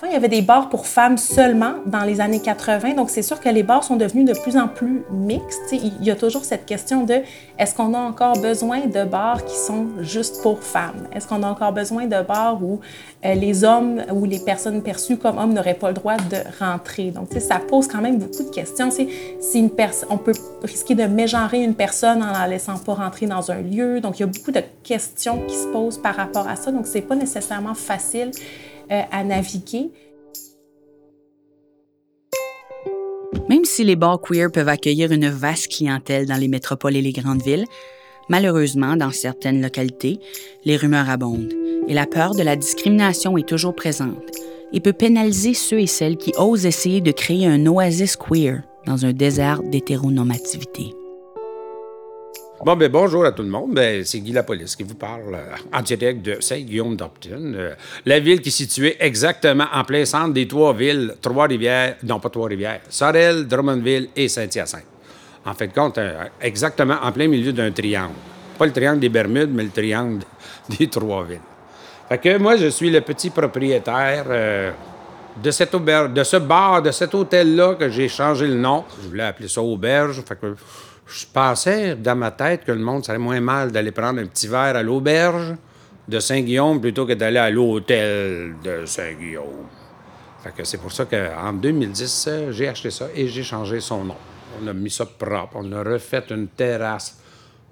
Il 0.08 0.14
y 0.14 0.16
avait 0.16 0.30
des 0.30 0.42
bars 0.42 0.70
pour 0.70 0.88
femmes 0.88 1.18
seulement 1.18 1.74
dans 1.86 2.04
les 2.04 2.22
années 2.22 2.42
80. 2.42 2.94
Donc, 2.94 3.10
c'est 3.10 3.22
sûr 3.22 3.40
que 3.40 3.50
les 3.50 3.64
bars 3.64 3.84
sont 3.84 3.96
devenus 3.96 4.26
de 4.26 4.40
plus 4.40 4.56
en 4.58 4.68
plus 4.68 5.04
mixtes. 5.12 5.72
il 5.72 6.04
y 6.04 6.12
a 6.12 6.16
toujours 6.16 6.46
cette 6.46 6.66
question 6.66 7.04
de 7.04 7.22
est-ce 7.58 7.76
qu'on 7.76 7.94
a 7.94 7.98
encore 7.98 8.40
besoin 8.40 8.86
de 8.86 9.04
bars 9.04 9.44
qui 9.44 9.56
sont 9.56 9.88
juste 10.00 10.42
pour 10.42 10.64
femmes? 10.64 11.08
Est-ce 11.14 11.28
qu'on 11.28 11.44
a 11.44 11.48
encore 11.48 11.74
besoin 11.74 12.06
de 12.06 12.22
bars 12.22 12.64
où 12.64 12.80
euh, 13.26 13.34
les 13.34 13.64
hommes 13.64 14.02
ou 14.14 14.26
les 14.26 14.40
personnes 14.40 14.82
perçues 14.82 15.18
comme 15.18 15.38
hommes 15.38 15.54
n'auraient 15.54 15.74
pas 15.74 15.90
le 15.90 15.96
droit 15.96 16.16
de 16.18 16.38
rentrer? 16.64 17.12
Donc, 17.12 17.30
ça 17.40 17.60
pose 17.60 17.88
quand 17.88 18.02
même 18.02 18.20
beaucoup 18.20 18.44
de 18.44 18.54
questions. 18.54 18.90
Si 18.92 19.72
on 20.10 20.18
peut 20.18 20.34
risquer 20.64 20.96
de 20.96 21.04
mégenrer 21.04 21.62
une 21.62 21.76
personne 21.76 22.24
en 22.24 22.32
la 22.32 22.48
laissant 22.48 22.78
pas 22.78 22.94
rentrer 22.94 23.26
dans 23.26 23.52
un 23.52 23.62
lieu. 23.62 24.00
Donc, 24.00 24.20
il 24.20 24.22
y 24.22 24.24
a 24.24 24.28
beaucoup 24.28 24.52
de 24.52 24.62
questions 24.84 25.42
qui 25.48 25.56
se 25.56 25.68
posent 25.68 25.98
par 25.98 26.16
rapport 26.16 26.48
à 26.48 26.56
ça. 26.56 26.72
Donc, 26.72 26.88
c'est 26.88 27.02
pas 27.02 27.16
nécessairement 27.16 27.74
facile 27.74 28.32
euh, 28.92 29.02
à 29.12 29.24
naviguer. 29.24 29.92
Même 33.48 33.66
si 33.66 33.84
les 33.84 33.96
bars 33.96 34.22
queer 34.22 34.52
peuvent 34.52 34.70
accueillir 34.70 35.12
une 35.12 35.30
vaste 35.30 35.70
clientèle 35.70 36.26
dans 36.28 36.38
les 36.38 36.48
métropoles 36.48 36.96
et 36.96 37.02
les 37.02 37.12
grandes 37.12 37.42
villes, 37.42 37.66
malheureusement, 38.30 38.96
dans 38.96 39.12
certaines 39.12 39.62
localités, 39.62 40.20
les 40.66 40.78
rumeurs 40.78 41.10
abondent 41.10 41.54
et 41.88 41.94
la 41.94 42.06
peur 42.06 42.36
de 42.36 42.44
la 42.44 42.56
discrimination 42.56 43.38
est 43.38 43.48
toujours 43.48 43.76
présente 43.76 44.24
et 44.72 44.80
peut 44.80 44.94
pénaliser 44.94 45.56
ceux 45.56 45.80
et 45.80 45.88
celles 45.88 46.18
qui 46.18 46.32
osent 46.38 46.66
essayer 46.66 47.02
de 47.02 47.12
créer 47.12 47.48
un 47.48 47.66
oasis 47.66 48.16
queer 48.16 48.62
dans 48.86 49.06
un 49.06 49.14
désert 49.14 49.64
d'hétéronormativité. 49.64 50.94
Bon, 52.66 52.76
ben 52.76 52.92
bonjour 52.92 53.24
à 53.24 53.32
tout 53.32 53.42
le 53.42 53.48
monde. 53.48 53.74
Ben, 53.74 54.04
c'est 54.04 54.20
Guy 54.20 54.34
Lapolice 54.34 54.76
qui 54.76 54.84
vous 54.84 54.96
parle 54.96 55.34
euh, 55.34 55.56
en 55.74 55.82
direct 55.82 56.22
de 56.22 56.42
Saint-Guillaume 56.42 56.98
d'Opton, 56.98 57.54
euh, 57.56 57.74
la 58.06 58.20
ville 58.20 58.42
qui 58.42 58.50
est 58.50 58.52
située 58.52 58.98
exactement 59.00 59.64
en 59.74 59.86
plein 59.86 60.04
centre 60.04 60.34
des 60.34 60.46
trois 60.46 60.74
villes, 60.74 61.16
Trois-Rivières, 61.22 61.96
non 62.04 62.20
pas 62.20 62.30
Trois-Rivières, 62.30 62.82
Sorel, 62.90 63.48
Drummondville 63.48 64.10
et 64.14 64.28
Saint-Hyacinthe. 64.28 64.84
En 65.46 65.54
fait, 65.54 65.70
compte, 65.70 66.00
euh, 66.00 66.26
exactement 66.42 66.98
en 67.02 67.14
plein 67.14 67.30
milieu 67.30 67.54
d'un 67.54 67.72
triangle. 67.72 68.16
Pas 68.58 68.66
le 68.66 68.74
triangle 68.74 69.00
des 69.00 69.10
Bermudes, 69.10 69.52
mais 69.54 69.64
le 69.64 69.70
triangle 69.70 70.26
des 70.78 70.88
trois 70.88 71.24
villes. 71.24 71.40
Fait 72.10 72.18
que 72.18 72.38
moi, 72.40 72.58
je 72.58 72.68
suis 72.68 72.90
le 72.90 73.00
petit 73.00 73.30
propriétaire 73.30 74.74
de, 75.42 75.52
cette 75.52 75.74
auberge, 75.76 76.12
de 76.12 76.24
ce 76.26 76.36
bar, 76.38 76.82
de 76.82 76.92
cet 76.92 77.16
hôtel-là 77.16 77.76
que 77.76 77.88
j'ai 77.88 78.10
changé 78.10 78.48
le 78.48 78.56
nom. 78.56 78.84
Je 79.02 79.08
voulais 79.08 79.24
appeler 79.24 79.48
ça 79.48 79.62
auberge. 79.62 80.22
Fait 80.28 80.38
que 80.38 80.56
je 81.10 81.26
pensais 81.32 81.96
dans 81.96 82.16
ma 82.16 82.32
tête 82.32 82.64
que 82.66 82.72
le 82.72 82.80
monde 82.80 83.04
serait 83.04 83.18
moins 83.18 83.40
mal 83.40 83.72
d'aller 83.72 83.92
prendre 83.92 84.20
un 84.20 84.26
petit 84.28 84.48
verre 84.48 84.76
à 84.76 84.84
l'auberge 84.84 85.56
de 86.08 86.20
Saint-Guillaume 86.20 86.80
plutôt 86.80 87.06
que 87.06 87.14
d'aller 87.14 87.40
à 87.40 87.50
l'hôtel 87.50 88.56
de 88.64 88.86
Saint-Guillaume. 88.86 89.68
C'est 90.64 90.80
pour 90.80 90.92
ça 90.92 91.06
qu'en 91.06 91.54
2010, 91.54 92.30
j'ai 92.52 92.68
acheté 92.68 92.92
ça 92.92 93.08
et 93.14 93.28
j'ai 93.28 93.44
changé 93.44 93.80
son 93.80 94.06
nom. 94.06 94.16
On 94.62 94.68
a 94.68 94.74
mis 94.74 94.90
ça 94.90 95.06
propre, 95.06 95.56
on 95.56 95.72
a 95.72 95.84
refait 95.84 96.24
une 96.30 96.48
terrasse. 96.48 97.20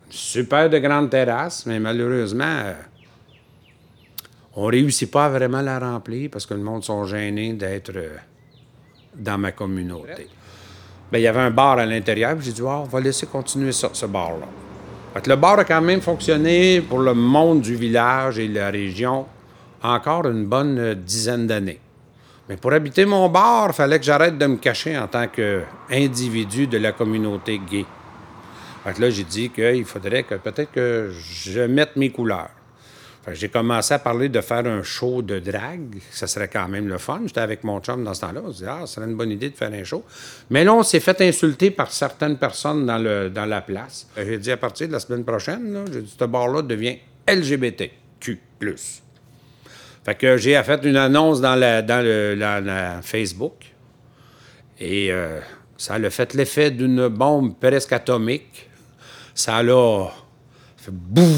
Une 0.07 0.11
super 0.11 0.69
de 0.69 0.77
grande 0.79 1.09
terrasse, 1.09 1.65
mais 1.65 1.79
malheureusement, 1.79 2.43
euh, 2.45 2.73
on 4.55 4.65
réussit 4.65 5.09
pas 5.09 5.25
à 5.25 5.29
vraiment 5.29 5.61
la 5.61 5.79
remplir 5.79 6.29
parce 6.31 6.45
que 6.45 6.53
le 6.53 6.61
monde 6.61 6.83
sont 6.83 7.05
gênés 7.05 7.53
d'être 7.53 7.95
euh, 7.95 8.17
dans 9.15 9.37
ma 9.37 9.51
communauté. 9.51 10.27
Bien, 11.11 11.19
il 11.19 11.23
y 11.23 11.27
avait 11.27 11.39
un 11.39 11.51
bar 11.51 11.79
à 11.79 11.85
l'intérieur, 11.85 12.35
j'ai 12.39 12.51
dit, 12.51 12.61
oh, 12.61 12.67
on 12.67 12.83
va 12.83 12.99
laisser 12.99 13.27
continuer 13.27 13.71
ça, 13.71 13.89
ce 13.93 14.05
bar-là. 14.05 14.47
le 15.25 15.35
bar 15.35 15.59
a 15.59 15.63
quand 15.63 15.81
même 15.81 16.01
fonctionné 16.01 16.81
pour 16.81 16.99
le 16.99 17.13
monde 17.13 17.61
du 17.61 17.75
village 17.75 18.39
et 18.39 18.47
de 18.47 18.55
la 18.55 18.69
région 18.69 19.25
encore 19.81 20.25
une 20.25 20.45
bonne 20.45 20.79
euh, 20.79 20.95
dizaine 20.95 21.47
d'années. 21.47 21.79
Mais 22.49 22.57
pour 22.57 22.73
habiter 22.73 23.05
mon 23.05 23.29
bar, 23.29 23.67
il 23.69 23.73
fallait 23.73 23.99
que 23.99 24.05
j'arrête 24.05 24.37
de 24.37 24.45
me 24.45 24.57
cacher 24.57 24.97
en 24.97 25.07
tant 25.07 25.27
qu'individu 25.27 26.67
de 26.67 26.77
la 26.77 26.93
communauté 26.93 27.59
gay. 27.69 27.85
Fait 28.83 28.99
là, 28.99 29.09
j'ai 29.09 29.23
dit 29.23 29.49
qu'il 29.49 29.85
faudrait 29.85 30.23
que 30.23 30.35
peut-être 30.35 30.71
que 30.71 31.11
je 31.11 31.61
mette 31.61 31.95
mes 31.97 32.09
couleurs. 32.09 32.49
J'ai 33.33 33.49
commencé 33.49 33.93
à 33.93 33.99
parler 33.99 34.29
de 34.29 34.39
faire 34.39 34.65
un 34.65 34.83
show 34.83 35.21
de 35.21 35.39
drague. 35.39 35.97
Ça 36.11 36.27
serait 36.27 36.47
quand 36.47 36.67
même 36.69 36.87
le 36.87 36.97
fun. 36.97 37.21
J'étais 37.25 37.41
avec 37.41 37.63
mon 37.63 37.81
chum 37.81 38.03
dans 38.03 38.13
ce 38.13 38.21
temps-là. 38.21 38.41
On 38.45 38.53
se 38.53 38.63
dit, 38.63 38.69
ah, 38.69 38.81
ce 38.85 38.95
serait 38.95 39.05
une 39.05 39.15
bonne 39.15 39.31
idée 39.31 39.49
de 39.49 39.55
faire 39.55 39.71
un 39.71 39.83
show. 39.83 40.05
Mais 40.49 40.63
là, 40.63 40.73
on 40.73 40.83
s'est 40.83 41.01
fait 41.01 41.19
insulter 41.21 41.71
par 41.71 41.91
certaines 41.91 42.37
personnes 42.37 42.85
dans, 42.85 42.97
le, 42.97 43.29
dans 43.29 43.45
la 43.45 43.61
place. 43.61 44.07
J'ai 44.15 44.37
dit, 44.37 44.51
à 44.51 44.57
partir 44.57 44.87
de 44.87 44.93
la 44.93 45.01
semaine 45.01 45.25
prochaine, 45.25 45.85
j'ai 45.91 46.01
dit, 46.03 46.15
ce 46.17 46.23
bar-là 46.25 46.61
devient 46.61 46.97
LGBTQ. 47.27 48.39
Fait 50.05 50.15
que 50.15 50.37
j'ai 50.37 50.61
fait 50.63 50.85
une 50.85 50.95
annonce 50.95 51.41
dans, 51.41 51.55
la, 51.55 51.81
dans 51.81 52.03
le, 52.03 53.01
Facebook. 53.01 53.55
Et 54.79 55.11
euh, 55.11 55.41
ça 55.75 55.95
a 55.95 56.09
fait 56.09 56.33
l'effet 56.33 56.71
d'une 56.71 57.09
bombe 57.09 57.59
presque 57.59 57.91
atomique. 57.91 58.69
Ça 59.35 59.61
l'a 59.61 60.07
fait 60.77 60.91
boum 60.93 61.35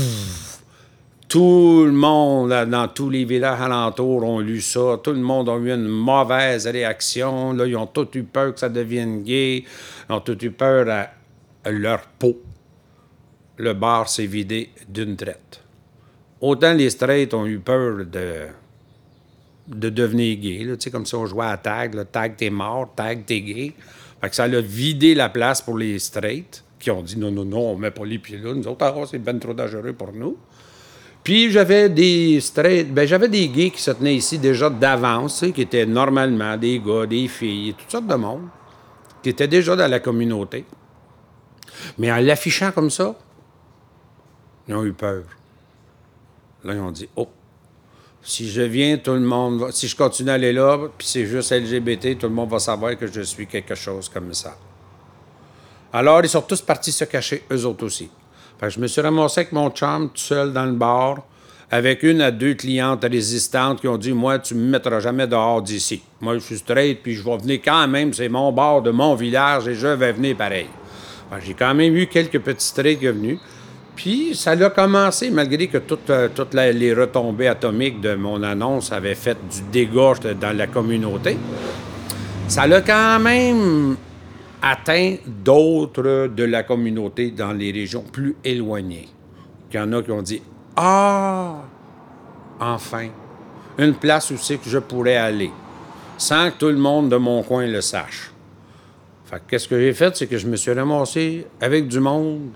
tout 1.30 1.84
le 1.86 1.92
monde, 1.92 2.50
dans 2.50 2.88
tous 2.88 3.12
les 3.12 3.24
villages 3.24 3.62
alentours, 3.62 4.24
ont 4.24 4.40
lu 4.40 4.62
ça. 4.62 5.00
Tout 5.02 5.12
le 5.12 5.22
monde 5.22 5.48
a 5.48 5.56
eu 5.58 5.72
une 5.72 5.88
mauvaise 5.88 6.66
réaction. 6.66 7.54
Là, 7.54 7.68
ils 7.68 7.78
ont 7.78 7.86
tous 7.86 8.08
eu 8.16 8.24
peur 8.24 8.56
que 8.56 8.60
ça 8.60 8.68
devienne 8.68 9.22
gay. 9.22 9.64
Ils 10.10 10.14
ont 10.14 10.22
tous 10.22 10.44
eu 10.44 10.50
peur 10.50 10.90
à, 10.90 11.70
leur 11.70 12.02
peau. 12.18 12.42
Le 13.58 13.74
bar 13.74 14.10
s'est 14.10 14.26
vidé 14.26 14.72
d'une 14.88 15.16
traite. 15.16 15.62
Autant 16.42 16.74
les 16.74 16.90
straights 16.90 17.36
ont 17.36 17.46
eu 17.46 17.60
peur 17.60 18.06
de, 18.06 18.48
de 19.68 19.90
devenir 19.90 20.40
gay. 20.40 20.64
Là, 20.64 20.76
comme 20.92 21.06
si 21.06 21.14
on 21.14 21.28
jouait 21.28 21.46
à 21.46 21.58
tag. 21.58 21.96
tag, 22.12 22.38
t'es 22.38 22.50
mort. 22.50 22.92
Tag, 22.96 23.24
t'es 23.28 23.42
gay. 23.42 23.74
Fait 24.20 24.30
que 24.30 24.36
ça 24.36 24.46
a 24.46 24.62
vidé 24.62 25.14
la 25.14 25.30
place 25.30 25.62
pour 25.62 25.78
les 25.78 26.00
straights 26.00 26.64
qui 26.80 26.90
ont 26.90 27.04
dit 27.04 27.20
non, 27.20 27.30
non, 27.30 27.46
non, 27.46 27.72
on 27.72 27.76
met 27.76 27.92
pas 27.92 28.06
les 28.06 28.18
pieds 28.18 28.38
là. 28.38 28.54
Nous 28.54 28.68
autres, 28.68 28.84
ah, 28.84 28.96
c'est 29.06 29.20
bien 29.20 29.38
trop 29.38 29.54
dangereux 29.54 29.94
pour 29.94 30.12
nous. 30.12 30.38
Puis 31.24 31.52
j'avais 31.52 31.90
des 31.90 32.40
ben, 32.90 33.08
j'avais 33.08 33.28
des 33.28 33.48
gays 33.50 33.72
qui 33.72 33.82
se 33.82 33.92
tenaient 33.92 34.16
ici 34.16 34.40
déjà 34.40 34.70
d'avance, 34.70 35.46
qui 35.54 35.62
étaient 35.62 35.86
normalement 35.86 36.58
des 36.58 36.80
gars, 36.80 37.06
des 37.06 37.28
filles, 37.28 37.76
toutes 37.78 37.92
sortes 37.92 38.08
de 38.08 38.16
monde, 38.16 38.48
qui 39.22 39.30
étaient 39.30 39.48
déjà 39.48 39.76
dans 39.76 39.88
la 39.88 40.00
communauté. 40.00 40.66
Mais 41.98 42.12
en 42.12 42.18
l'affichant 42.18 42.72
comme 42.72 42.90
ça, 42.90 43.16
ils 44.68 44.76
ont 44.76 44.84
eu 44.84 44.94
peur. 44.94 45.24
Là, 46.64 46.74
ils 46.74 46.80
ont 46.80 46.92
dit 46.92 47.10
Oh, 47.16 47.28
si 48.22 48.50
je 48.50 48.62
viens, 48.62 48.98
tout 48.98 49.14
le 49.14 49.20
monde 49.20 49.60
va. 49.60 49.72
Si 49.72 49.88
je 49.88 49.96
continue 49.96 50.30
à 50.30 50.34
aller 50.34 50.54
là, 50.54 50.78
puis 50.98 51.08
c'est 51.08 51.26
juste 51.26 51.52
LGBT, 51.52 52.18
tout 52.18 52.28
le 52.28 52.34
monde 52.34 52.50
va 52.50 52.60
savoir 52.60 52.98
que 52.98 53.08
je 53.08 53.22
suis 53.22 53.48
quelque 53.48 53.76
chose 53.76 54.10
comme 54.10 54.34
ça. 54.34 54.58
Alors, 55.92 56.22
ils 56.24 56.30
sont 56.30 56.42
tous 56.42 56.62
partis 56.62 56.92
se 56.92 57.04
cacher, 57.04 57.44
eux 57.52 57.66
autres 57.66 57.86
aussi 57.86 58.10
je 58.68 58.80
me 58.80 58.88
suis 58.88 59.02
ramassé 59.02 59.42
avec 59.42 59.54
mon 59.54 59.70
chum 59.70 60.10
tout 60.10 60.18
seul 60.18 60.52
dans 60.52 60.66
le 60.66 60.74
bar, 60.74 61.20
avec 61.72 62.04
une 62.04 62.20
à 62.22 62.32
deux 62.32 62.56
clientes 62.56 63.06
résistantes 63.10 63.80
qui 63.80 63.88
ont 63.88 63.98
dit 63.98 64.12
Moi, 64.12 64.40
tu 64.40 64.56
me 64.56 64.72
mettras 64.72 65.00
jamais 65.00 65.28
dehors 65.28 65.62
d'ici. 65.62 66.02
Moi, 66.20 66.34
je 66.36 66.40
suis 66.40 66.58
straight, 66.58 67.02
puis 67.02 67.16
je 67.16 67.24
vais 67.24 67.38
venir 67.38 67.60
quand 67.64 67.88
même, 67.88 68.14
c'est 68.14 68.28
mon 68.28 68.52
bar 68.52 68.82
de 68.82 68.92
mon 68.92 69.16
village 69.16 69.68
et 69.68 69.76
je 69.76 69.88
vais 69.88 70.12
venir 70.12 70.36
pareil. 70.36 70.68
j'ai 71.46 71.54
quand 71.54 71.74
même 71.74 71.96
eu 71.96 72.08
quelques 72.08 72.40
petits 72.40 72.66
straights 72.66 73.00
qui 73.00 73.06
sont 73.06 73.14
venus. 73.14 73.40
Puis 73.96 74.34
ça 74.34 74.52
a 74.52 74.70
commencé, 74.70 75.30
malgré 75.30 75.68
que 75.68 75.78
toutes, 75.78 76.10
euh, 76.10 76.30
toutes 76.34 76.54
les 76.54 76.94
retombées 76.94 77.48
atomiques 77.48 78.00
de 78.00 78.16
mon 78.16 78.42
annonce 78.44 78.94
avaient 78.94 79.16
fait 79.16 79.38
du 79.52 79.62
dégât 79.72 80.14
dans 80.40 80.56
la 80.56 80.68
communauté. 80.68 81.38
Ça 82.48 82.62
a 82.64 82.82
quand 82.82 83.20
même 83.20 83.98
atteint 84.62 85.16
d'autres 85.26 86.28
de 86.28 86.44
la 86.44 86.64
communauté 86.64 87.32
dans 87.32 87.54
les 87.54 87.72
régions 87.72 88.04
plus 88.04 88.36
éloignées. 88.44 89.10
Il 89.72 89.78
y 89.78 89.80
en 89.80 89.94
a 89.94 90.02
qui 90.02 90.12
ont 90.12 90.22
dit 90.22 90.42
Ah, 90.76 91.64
enfin, 92.60 93.08
une 93.78 93.94
place 93.94 94.32
où 94.32 94.36
que 94.36 94.70
je 94.70 94.80
pourrais 94.80 95.18
aller, 95.18 95.52
sans 96.18 96.52
que 96.52 96.58
tout 96.58 96.68
le 96.68 96.78
monde 96.78 97.10
de 97.10 97.18
mon 97.18 97.44
coin 97.44 97.66
le 97.66 97.82
sache. 97.82 98.32
Fait 99.26 99.42
qu'est-ce 99.48 99.68
que 99.68 99.80
j'ai 99.80 99.94
fait, 99.94 100.16
c'est 100.18 100.28
que 100.28 100.38
je 100.38 100.48
me 100.48 100.56
suis 100.56 100.72
ramassé 100.72 101.46
avec 101.62 101.88
du 101.88 102.00
monde 102.00 102.50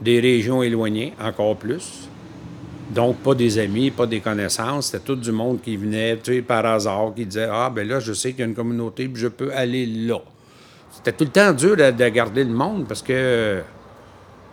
des 0.00 0.18
régions 0.18 0.62
éloignées, 0.62 1.12
encore 1.22 1.56
plus. 1.56 2.08
Donc, 2.90 3.18
pas 3.18 3.34
des 3.34 3.58
amis, 3.58 3.90
pas 3.90 4.06
des 4.06 4.20
connaissances, 4.20 4.86
c'était 4.86 5.04
tout 5.04 5.14
du 5.14 5.30
monde 5.30 5.60
qui 5.62 5.76
venait, 5.76 6.16
tu 6.16 6.34
sais, 6.34 6.42
par 6.42 6.66
hasard, 6.66 7.12
qui 7.14 7.26
disait 7.26 7.48
Ah, 7.50 7.70
ben 7.72 7.86
là, 7.86 8.00
je 8.00 8.12
sais 8.12 8.30
qu'il 8.30 8.40
y 8.40 8.42
a 8.42 8.46
une 8.46 8.54
communauté, 8.54 9.06
puis 9.06 9.22
je 9.22 9.28
peux 9.28 9.52
aller 9.52 9.86
là. 9.86 10.20
C'était 10.90 11.12
tout 11.12 11.24
le 11.24 11.30
temps 11.30 11.52
dur 11.52 11.76
de, 11.76 12.08
garder 12.08 12.44
le 12.44 12.50
monde 12.50 12.86
parce 12.86 13.02
que 13.02 13.62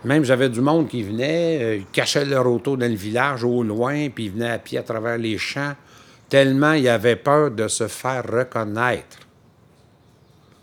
même 0.04 0.24
j'avais 0.24 0.48
du 0.48 0.60
monde 0.60 0.88
qui 0.88 1.02
venait, 1.02 1.62
euh, 1.62 1.76
ils 1.76 1.86
cachaient 1.86 2.24
leur 2.24 2.46
auto 2.46 2.76
dans 2.76 2.88
le 2.88 2.96
village 2.96 3.42
au 3.44 3.62
loin, 3.62 4.08
puis 4.10 4.26
ils 4.26 4.30
venaient 4.30 4.50
à 4.50 4.58
pied 4.58 4.78
à 4.78 4.82
travers 4.82 5.18
les 5.18 5.36
champs, 5.38 5.74
tellement 6.28 6.72
ils 6.72 6.88
avaient 6.88 7.16
peur 7.16 7.50
de 7.50 7.66
se 7.66 7.88
faire 7.88 8.24
reconnaître. 8.24 9.18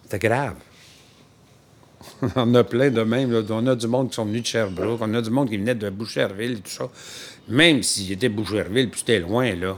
C'était 0.04 0.28
grave. 0.28 0.56
on 2.36 2.56
a 2.56 2.64
plein 2.64 2.92
de 2.92 3.02
même. 3.02 3.44
On 3.50 3.68
a 3.68 3.76
du 3.76 3.88
monde 3.88 4.10
qui 4.10 4.16
sont 4.16 4.26
venus 4.26 4.44
de 4.44 4.48
Sherbrooke, 4.48 5.00
on 5.02 5.14
a 5.14 5.22
du 5.22 5.30
monde 5.30 5.50
qui 5.50 5.58
venait 5.58 5.76
de 5.76 5.90
Boucherville 5.90 6.62
tout 6.62 6.70
ça. 6.70 6.90
Même 7.50 7.84
s'ils 7.84 8.12
étaient 8.14 8.30
Boucherville, 8.30 8.90
puis 8.90 9.02
c'était 9.02 9.20
loin, 9.20 9.54
là 9.56 9.76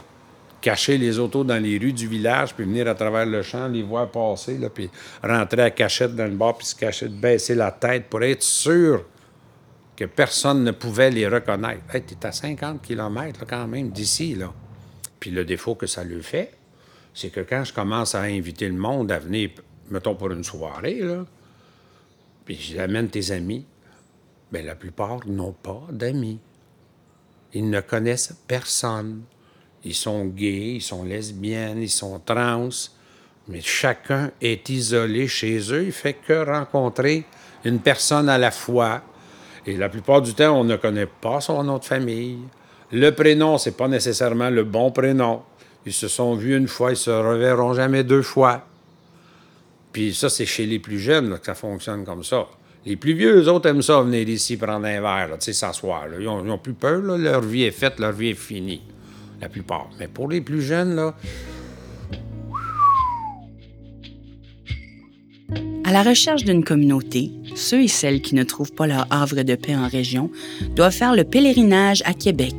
cacher 0.67 0.97
les 0.97 1.17
autos 1.17 1.45
dans 1.45 1.63
les 1.63 1.77
rues 1.77 1.93
du 1.93 2.09
village, 2.09 2.53
puis 2.53 2.65
venir 2.65 2.89
à 2.89 2.93
travers 2.93 3.25
le 3.25 3.41
champ, 3.41 3.69
les 3.69 3.83
voir 3.83 4.12
passer, 4.12 4.57
là, 4.57 4.69
puis 4.69 4.89
rentrer 5.24 5.62
à 5.62 5.71
cachette 5.71 6.13
dans 6.13 6.25
le 6.25 6.36
bar, 6.36 6.57
puis 6.57 6.67
se 6.67 6.75
cacher, 6.75 7.07
baisser 7.07 7.55
la 7.55 7.71
tête 7.71 8.09
pour 8.09 8.21
être 8.21 8.43
sûr 8.43 9.05
que 9.95 10.03
personne 10.03 10.65
ne 10.65 10.71
pouvait 10.71 11.09
les 11.09 11.25
reconnaître. 11.25 11.95
Hey, 11.95 12.01
t'es 12.01 12.25
à 12.25 12.33
50 12.33 12.81
km 12.81 13.45
quand 13.47 13.65
même 13.65 13.91
d'ici, 13.91 14.36
là. 14.36 14.51
Puis 15.21 15.31
le 15.31 15.45
défaut 15.45 15.75
que 15.75 15.88
ça 15.88 16.03
lui 16.03 16.21
fait, 16.21 16.51
c'est 17.13 17.29
que 17.29 17.39
quand 17.39 17.63
je 17.63 17.74
commence 17.74 18.13
à 18.13 18.24
inviter 18.24 18.67
le 18.67 18.75
monde 18.75 19.09
à 19.09 19.19
venir, 19.19 19.51
mettons 19.89 20.15
pour 20.15 20.31
une 20.31 20.43
soirée, 20.43 21.00
là, 21.00 21.25
puis 22.43 22.55
j'amène 22.55 23.07
tes 23.07 23.31
amis, 23.31 23.65
bien 24.51 24.63
la 24.63 24.75
plupart 24.75 25.25
n'ont 25.27 25.53
pas 25.53 25.88
d'amis. 25.93 26.41
Ils 27.53 27.69
ne 27.69 27.79
connaissent 27.79 28.33
personne. 28.50 29.21
Ils 29.84 29.93
sont 29.93 30.25
gays, 30.25 30.75
ils 30.75 30.81
sont 30.81 31.03
lesbiennes, 31.03 31.81
ils 31.81 31.89
sont 31.89 32.19
trans, 32.19 32.69
Mais 33.48 33.62
chacun 33.62 34.31
est 34.41 34.69
isolé 34.69 35.27
chez 35.27 35.57
eux. 35.72 35.86
Il 35.86 35.91
fait 35.91 36.13
que 36.13 36.46
rencontrer 36.46 37.24
une 37.63 37.79
personne 37.79 38.29
à 38.29 38.38
la 38.38 38.51
fois. 38.51 39.01
Et 39.65 39.77
la 39.77 39.89
plupart 39.89 40.22
du 40.22 40.34
temps, 40.34 40.60
on 40.60 40.63
ne 40.63 40.75
connaît 40.75 41.07
pas 41.07 41.41
son 41.41 41.63
nom 41.63 41.77
de 41.77 41.86
famille. 41.86 42.39
Le 42.91 43.12
prénom, 43.12 43.57
c'est 43.57 43.75
pas 43.75 43.88
nécessairement 43.88 44.50
le 44.50 44.63
bon 44.63 44.91
prénom. 44.91 45.41
Ils 45.86 45.93
se 45.93 46.07
sont 46.07 46.36
vus 46.36 46.57
une 46.57 46.67
fois, 46.67 46.91
ils 46.91 46.98
se 46.98 47.10
reverront 47.10 47.74
jamais 47.74 48.03
deux 48.03 48.22
fois. 48.22 48.65
Puis 49.91 50.13
ça, 50.13 50.29
c'est 50.29 50.46
chez 50.46 50.65
les 50.65 50.79
plus 50.79 51.00
jeunes 51.00 51.39
que 51.39 51.46
ça 51.46 51.55
fonctionne 51.55 52.05
comme 52.05 52.24
ça. 52.24 52.48
Les 52.86 52.96
plus 52.96 53.13
vieux, 53.13 53.41
eux 53.41 53.50
autres, 53.50 53.67
aiment 53.67 53.81
ça 53.81 54.01
venir 54.01 54.27
ici 54.29 54.55
prendre 54.55 54.86
un 54.86 55.01
verre, 55.01 55.38
tu 55.39 55.46
sais, 55.46 55.53
s'asseoir. 55.53 56.05
Ils 56.17 56.25
n'ont 56.25 56.57
plus 56.57 56.74
peur, 56.74 57.01
leur 57.01 57.41
vie 57.41 57.63
est 57.63 57.72
faite, 57.72 58.00
leur 58.00 58.13
vie 58.13 58.29
est 58.29 58.34
finie. 58.34 58.81
La 59.41 59.50
plupart. 59.50 59.89
Mais 60.00 60.08
pour 60.08 60.29
les 60.29 60.41
plus 60.41 60.62
jeunes, 60.62 60.96
là, 60.96 61.15
À 65.88 65.94
la 65.94 66.03
recherche 66.03 66.44
d'une 66.44 66.65
communauté, 66.65 67.32
ceux 67.56 67.84
et 67.84 67.88
celles 67.88 68.22
qui 68.22 68.36
ne 68.36 68.44
trouvent 68.44 68.74
pas 68.74 68.88
leur 68.88 69.08
havre 69.10 69.41
de 69.44 69.56
paix 69.56 69.74
en 69.74 69.88
région 69.88 70.29
doivent 70.75 70.91
faire 70.91 71.15
le 71.15 71.24
pèlerinage 71.24 72.03
à 72.03 72.13
Québec, 72.13 72.56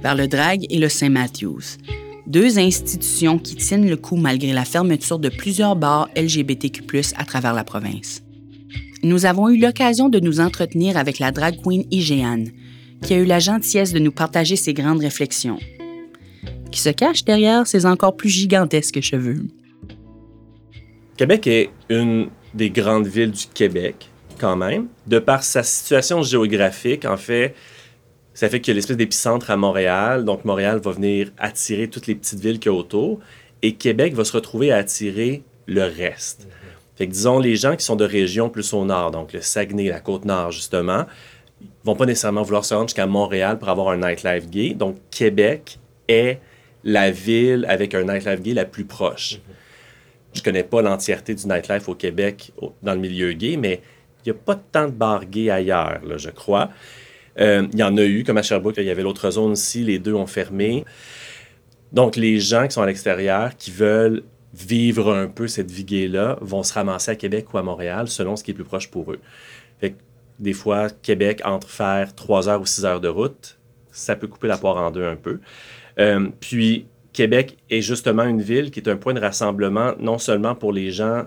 vers 0.00 0.14
le 0.14 0.28
Drag 0.28 0.64
et 0.70 0.78
le 0.78 0.88
Saint-Matthews, 0.88 1.76
deux 2.28 2.60
institutions 2.60 3.40
qui 3.40 3.56
tiennent 3.56 3.90
le 3.90 3.96
coup 3.96 4.14
malgré 4.14 4.52
la 4.52 4.64
fermeture 4.64 5.18
de 5.18 5.28
plusieurs 5.28 5.74
bars 5.74 6.08
LGBTQ+ 6.16 6.84
à 7.16 7.24
travers 7.24 7.52
la 7.52 7.64
province. 7.64 8.22
Nous 9.02 9.26
avons 9.26 9.48
eu 9.48 9.58
l'occasion 9.58 10.08
de 10.08 10.20
nous 10.20 10.38
entretenir 10.38 10.96
avec 10.96 11.18
la 11.18 11.32
drag 11.32 11.60
queen 11.60 11.84
Igéane, 11.90 12.46
qui 13.02 13.12
a 13.12 13.18
eu 13.18 13.24
la 13.24 13.40
gentillesse 13.40 13.92
de 13.92 13.98
nous 13.98 14.12
partager 14.12 14.54
ses 14.54 14.72
grandes 14.72 15.00
réflexions, 15.00 15.58
qui 16.70 16.80
se 16.80 16.90
cache 16.90 17.24
derrière 17.24 17.66
ses 17.66 17.86
encore 17.86 18.16
plus 18.16 18.28
gigantesques 18.28 19.00
cheveux. 19.00 19.42
Québec 21.16 21.46
est 21.46 21.70
une 21.88 22.28
des 22.54 22.70
grandes 22.70 23.06
villes 23.06 23.32
du 23.32 23.46
Québec, 23.52 24.08
quand 24.38 24.56
même. 24.56 24.88
De 25.06 25.18
par 25.18 25.42
sa 25.42 25.62
situation 25.62 26.22
géographique, 26.22 27.04
en 27.04 27.16
fait, 27.16 27.54
ça 28.34 28.48
fait 28.48 28.60
qu'il 28.60 28.72
y 28.72 28.74
a 28.74 28.76
l'espèce 28.76 28.96
d'épicentre 28.96 29.50
à 29.50 29.56
Montréal. 29.56 30.24
Donc, 30.24 30.44
Montréal 30.44 30.78
va 30.78 30.92
venir 30.92 31.32
attirer 31.38 31.88
toutes 31.88 32.06
les 32.06 32.14
petites 32.14 32.38
villes 32.38 32.60
qu'il 32.60 32.70
y 32.70 32.74
a 32.74 32.78
autour. 32.78 33.18
Et 33.62 33.74
Québec 33.74 34.14
va 34.14 34.24
se 34.24 34.32
retrouver 34.32 34.70
à 34.70 34.76
attirer 34.76 35.42
le 35.66 35.82
reste. 35.82 36.46
Fait 36.94 37.06
que, 37.06 37.12
disons, 37.12 37.40
les 37.40 37.56
gens 37.56 37.74
qui 37.74 37.84
sont 37.84 37.96
de 37.96 38.04
régions 38.04 38.48
plus 38.48 38.72
au 38.72 38.84
nord, 38.84 39.10
donc 39.10 39.32
le 39.32 39.40
Saguenay, 39.40 39.88
la 39.88 40.00
Côte-Nord, 40.00 40.52
justement, 40.52 41.04
vont 41.84 41.96
pas 41.96 42.06
nécessairement 42.06 42.42
vouloir 42.42 42.64
se 42.64 42.74
rendre 42.74 42.88
jusqu'à 42.88 43.06
Montréal 43.06 43.58
pour 43.58 43.68
avoir 43.68 43.88
un 43.88 43.96
nightlife 43.96 44.48
gay. 44.48 44.74
Donc, 44.74 44.96
Québec 45.10 45.78
est 46.06 46.38
la 46.84 47.10
ville 47.10 47.66
avec 47.68 47.94
un 47.94 48.04
nightlife 48.04 48.40
gay 48.40 48.54
la 48.54 48.64
plus 48.64 48.84
proche. 48.84 49.40
Je 50.34 50.42
connais 50.42 50.62
pas 50.62 50.82
l'entièreté 50.82 51.34
du 51.34 51.46
nightlife 51.46 51.88
au 51.88 51.94
Québec 51.94 52.52
dans 52.82 52.94
le 52.94 53.00
milieu 53.00 53.32
gay, 53.32 53.56
mais 53.56 53.80
il 54.24 54.32
n'y 54.32 54.38
a 54.38 54.40
pas 54.40 54.56
tant 54.56 54.86
de 54.86 54.92
bars 54.92 55.24
gays 55.24 55.50
ailleurs, 55.50 56.00
là, 56.04 56.18
je 56.18 56.30
crois. 56.30 56.70
Euh, 57.40 57.66
il 57.72 57.78
y 57.78 57.82
en 57.82 57.96
a 57.96 58.04
eu, 58.04 58.24
comme 58.24 58.36
à 58.36 58.42
Sherbrooke, 58.42 58.76
il 58.78 58.84
y 58.84 58.90
avait 58.90 59.02
l'autre 59.02 59.30
zone 59.30 59.52
aussi, 59.52 59.84
les 59.84 59.98
deux 59.98 60.14
ont 60.14 60.26
fermé. 60.26 60.84
Donc, 61.92 62.16
les 62.16 62.38
gens 62.40 62.66
qui 62.66 62.72
sont 62.72 62.82
à 62.82 62.86
l'extérieur, 62.86 63.56
qui 63.56 63.70
veulent 63.70 64.22
vivre 64.52 65.14
un 65.14 65.28
peu 65.28 65.46
cette 65.46 65.70
vie 65.70 65.84
gay-là, 65.84 66.36
vont 66.40 66.62
se 66.62 66.74
ramasser 66.74 67.12
à 67.12 67.16
Québec 67.16 67.52
ou 67.54 67.58
à 67.58 67.62
Montréal, 67.62 68.08
selon 68.08 68.36
ce 68.36 68.44
qui 68.44 68.50
est 68.50 68.54
plus 68.54 68.64
proche 68.64 68.90
pour 68.90 69.12
eux. 69.12 69.20
Fait 69.80 69.92
que, 69.92 69.96
des 70.38 70.52
fois, 70.52 70.88
Québec, 70.90 71.40
entre 71.44 71.68
faire 71.68 72.14
trois 72.14 72.48
heures 72.48 72.60
ou 72.60 72.66
six 72.66 72.84
heures 72.84 73.00
de 73.00 73.08
route, 73.08 73.58
ça 73.90 74.16
peut 74.16 74.26
couper 74.26 74.48
la 74.48 74.58
poire 74.58 74.76
en 74.76 74.90
deux 74.90 75.04
un 75.04 75.16
peu. 75.16 75.40
Euh, 76.00 76.28
puis, 76.40 76.86
Québec 77.12 77.56
est 77.70 77.80
justement 77.80 78.24
une 78.24 78.42
ville 78.42 78.70
qui 78.70 78.80
est 78.80 78.88
un 78.88 78.96
point 78.96 79.14
de 79.14 79.20
rassemblement, 79.20 79.94
non 79.98 80.18
seulement 80.18 80.54
pour 80.54 80.72
les 80.72 80.90
gens 80.90 81.24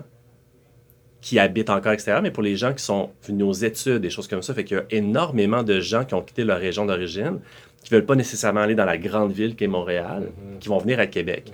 qui 1.20 1.38
habitent 1.38 1.70
encore 1.70 1.88
à 1.88 1.90
l'extérieur, 1.92 2.22
mais 2.22 2.30
pour 2.30 2.42
les 2.42 2.56
gens 2.56 2.72
qui 2.72 2.82
sont 2.82 3.10
venus 3.22 3.44
aux 3.44 3.52
études, 3.52 3.98
des 3.98 4.10
choses 4.10 4.26
comme 4.26 4.42
ça. 4.42 4.54
Fait 4.54 4.64
qu'il 4.64 4.76
y 4.76 4.80
a 4.80 4.84
énormément 4.90 5.62
de 5.62 5.80
gens 5.80 6.04
qui 6.04 6.14
ont 6.14 6.22
quitté 6.22 6.44
leur 6.44 6.58
région 6.58 6.84
d'origine, 6.84 7.38
qui 7.84 7.92
ne 7.92 7.98
veulent 7.98 8.06
pas 8.06 8.16
nécessairement 8.16 8.60
aller 8.60 8.74
dans 8.74 8.84
la 8.84 8.98
grande 8.98 9.32
ville 9.32 9.54
qu'est 9.54 9.68
Montréal, 9.68 10.24
mm-hmm. 10.30 10.58
qui 10.58 10.68
vont 10.68 10.78
venir 10.78 10.98
à 10.98 11.06
Québec, 11.06 11.52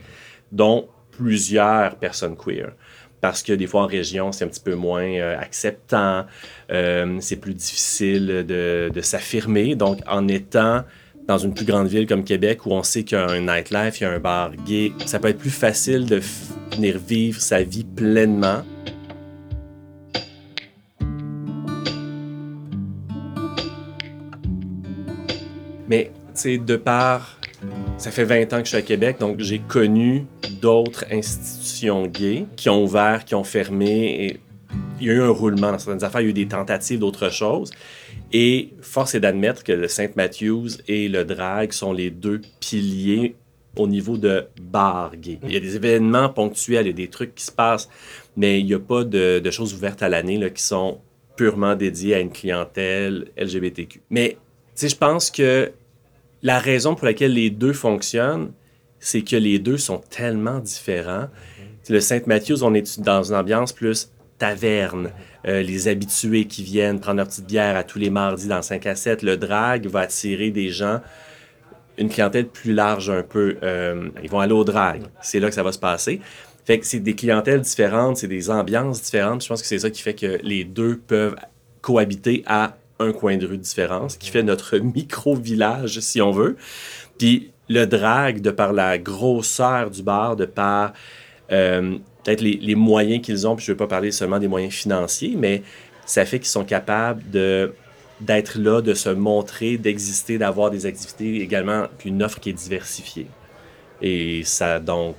dont 0.53 0.89
plusieurs 1.11 1.97
personnes 1.97 2.37
queer. 2.37 2.73
Parce 3.21 3.43
que 3.43 3.53
des 3.53 3.67
fois 3.67 3.83
en 3.83 3.87
région, 3.87 4.33
c'est 4.33 4.45
un 4.45 4.49
petit 4.49 4.61
peu 4.61 4.75
moins 4.75 5.03
euh, 5.03 5.39
acceptant, 5.39 6.25
euh, 6.71 7.19
c'est 7.21 7.37
plus 7.37 7.55
difficile 7.55 8.45
de, 8.47 8.91
de 8.95 9.01
s'affirmer. 9.01 9.75
Donc, 9.75 9.99
en 10.07 10.29
étant 10.29 10.85
dans 11.29 11.37
une 11.37 11.53
plus 11.53 11.67
grande 11.67 11.89
ville 11.89 12.07
comme 12.07 12.25
Québec 12.25 12.65
où 12.65 12.73
on 12.73 12.83
sait 12.83 13.05
qu'il 13.05 13.19
y 13.19 13.21
a 13.21 13.29
un 13.29 13.41
nightlife, 13.41 14.01
il 14.01 14.05
y 14.05 14.07
a 14.07 14.11
un 14.11 14.19
bar 14.19 14.51
gay, 14.67 14.93
ça 15.05 15.19
peut 15.19 15.29
être 15.29 15.39
plus 15.39 15.51
facile 15.51 16.07
de 16.07 16.23
venir 16.75 16.99
vivre 16.99 17.39
sa 17.39 17.63
vie 17.63 17.85
pleinement. 17.85 18.63
Mais, 25.87 26.11
sais, 26.33 26.57
de 26.57 26.77
part, 26.77 27.39
ça 27.99 28.11
fait 28.11 28.25
20 28.25 28.55
ans 28.55 28.59
que 28.59 28.65
je 28.65 28.69
suis 28.69 28.77
à 28.79 28.83
Québec, 28.83 29.19
donc 29.21 29.41
j'ai 29.41 29.59
connu 29.59 30.25
d'autres 30.63 31.05
institutions 31.11 32.07
gays 32.07 32.47
qui 32.57 32.71
ont 32.71 32.85
ouvert, 32.85 33.27
qui 33.27 33.35
ont 33.35 33.45
fermé. 33.45 34.25
Et 34.25 34.41
il 34.99 35.07
y 35.07 35.11
a 35.11 35.15
eu 35.15 35.23
un 35.23 35.31
roulement 35.31 35.73
dans 35.73 35.79
certaines 35.79 36.05
affaires, 36.05 36.23
il 36.23 36.25
y 36.25 36.27
a 36.29 36.31
eu 36.31 36.35
des 36.35 36.49
tentatives 36.49 36.99
d'autres 36.99 37.31
choses. 37.31 37.71
Et 38.33 38.71
force 38.83 39.15
est 39.15 39.21
d'admettre 39.21 39.65
que 39.65 39.73
le 39.73 39.89
Saint 39.89 40.09
Matthews 40.17 40.69
et 40.87 41.09
le 41.09 41.25
drag 41.25 41.73
sont 41.73 41.93
les 41.93 42.11
deux 42.11 42.41
piliers 42.61 43.37
au 43.77 43.87
niveau 43.87 44.19
de 44.19 44.47
bar 44.61 45.17
gay. 45.17 45.39
Il 45.45 45.53
y 45.53 45.57
a 45.57 45.61
des 45.61 45.77
événements 45.77 46.29
ponctuels, 46.29 46.87
il 46.87 46.91
y 46.91 46.93
a 46.93 46.97
des 46.97 47.09
trucs 47.09 47.35
qui 47.35 47.45
se 47.45 47.53
passent, 47.53 47.89
mais 48.37 48.61
il 48.61 48.67
n'y 48.67 48.75
a 48.75 48.79
pas 48.79 49.05
de, 49.05 49.39
de, 49.39 49.51
choses 49.51 49.73
ouvertes 49.75 50.03
à 50.03 50.09
l'année 50.09 50.53
qui 50.53 50.63
sont 50.63 50.99
purement 51.37 51.77
dédiées 51.77 52.17
à 52.17 52.21
une 52.21 52.33
clientèle 52.33 53.29
LGBTQ. 53.37 54.03
Mais, 54.11 54.37
je 54.81 54.95
pense 54.95 55.31
que 55.31 55.73
la 56.43 56.59
raison 56.59 56.95
pour 56.95 57.07
laquelle 57.07 57.33
les 57.33 57.51
deux 57.51 57.73
fonctionnent, 57.73 58.53
c'est 59.01 59.23
que 59.23 59.37
les 59.37 59.59
deux 59.59 59.79
sont 59.79 59.99
tellement 60.11 60.59
différents. 60.59 61.29
Le 61.89 62.01
Saint 62.01 62.21
Matthews, 62.27 62.63
on 62.63 62.75
est 62.75 63.01
dans 63.01 63.23
une 63.23 63.37
ambiance 63.37 63.73
plus 63.73 64.11
taverne, 64.39 65.11
euh, 65.47 65.63
les 65.63 65.89
habitués 65.89 66.47
qui 66.47 66.63
viennent 66.63 67.01
prendre 67.01 67.19
leur 67.19 67.29
petite 67.29 67.47
bière 67.47 67.77
à 67.77 67.85
tous 67.85 67.99
les 67.99 68.11
mardis 68.11 68.49
dans 68.49 68.63
5 68.63 68.87
à 68.87 68.95
7. 68.95 69.23
Le 69.23 69.37
drag 69.37 69.87
va 69.87 70.01
attirer 70.01 70.51
des 70.51 70.71
gens, 70.71 71.01
une 71.97 72.09
clientèle 72.09 72.49
plus 72.49 72.73
large 72.73 73.11
un 73.11 73.23
peu. 73.23 73.57
Euh, 73.63 74.09
ils 74.23 74.31
vont 74.31 74.41
aller 74.41 74.53
au 74.53 74.65
drag. 74.65 75.03
C'est 75.23 75.41
là 75.41 75.49
que 75.49 75.55
ça 75.55 75.63
va 75.63 75.73
se 75.73 75.79
passer. 75.79 76.21
Fait 76.65 76.79
que 76.79 76.87
c'est 76.87 77.01
des 77.01 77.15
clientèles 77.15 77.63
différentes, 77.63 78.19
c'est 78.19 78.29
des 78.29 78.51
ambiances 78.51 79.03
différentes. 79.03 79.43
Je 79.43 79.49
pense 79.49 79.63
que 79.63 79.69
c'est 79.69 79.79
ça 79.79 79.91
qui 79.91 80.03
fait 80.03 80.15
que 80.15 80.39
les 80.43 80.65
deux 80.65 80.99
peuvent 80.99 81.37
cohabiter 81.81 82.43
à 82.47 82.77
un 82.99 83.13
coin 83.13 83.37
de 83.37 83.47
rue 83.47 83.59
différent, 83.59 84.09
ce 84.09 84.19
qui 84.19 84.31
fait 84.31 84.43
notre 84.43 84.77
micro-village, 84.79 86.01
si 86.01 86.21
on 86.21 86.33
veut. 86.33 86.57
Puis 87.19 87.53
le 87.69 87.87
drag, 87.87 88.41
de 88.41 88.51
par 88.51 88.73
la 88.73 88.99
grosseur 88.99 89.91
du 89.91 90.03
bar, 90.03 90.37
de 90.37 90.47
par 90.47 90.93
euh, 91.53 91.99
peut-être 92.29 92.43
les, 92.43 92.75
moyens 92.75 93.25
qu'ils 93.25 93.47
ont, 93.47 93.57
puis 93.57 93.65
je 93.65 93.73
ne 93.73 93.75
veux 93.75 93.79
pas 93.79 93.87
parler 93.87 94.11
seulement 94.11 94.39
des 94.39 94.49
moyens 94.49 94.75
financiers, 94.75 95.35
mais 95.37 95.63
ça 96.05 96.25
fait 96.25 96.39
qu'ils 96.39 96.49
sont 96.49 96.65
capables 96.65 97.23
de 97.31 97.73
d'être 98.21 98.59
là, 98.59 98.81
de 98.81 98.95
se 98.95 99.11
montrer, 99.11 99.79
d'exister, 99.79 100.39
d'avoir 100.39 100.73
des 100.73 100.87
activités 100.87 101.41
également, 101.41 101.85
puis 101.99 102.09
une 102.09 102.21
offre 102.25 102.41
qui 102.41 102.51
est 102.51 102.53
diversifiée. 102.53 103.29
Et 104.03 104.43
ça 104.43 104.81
donc 104.81 105.15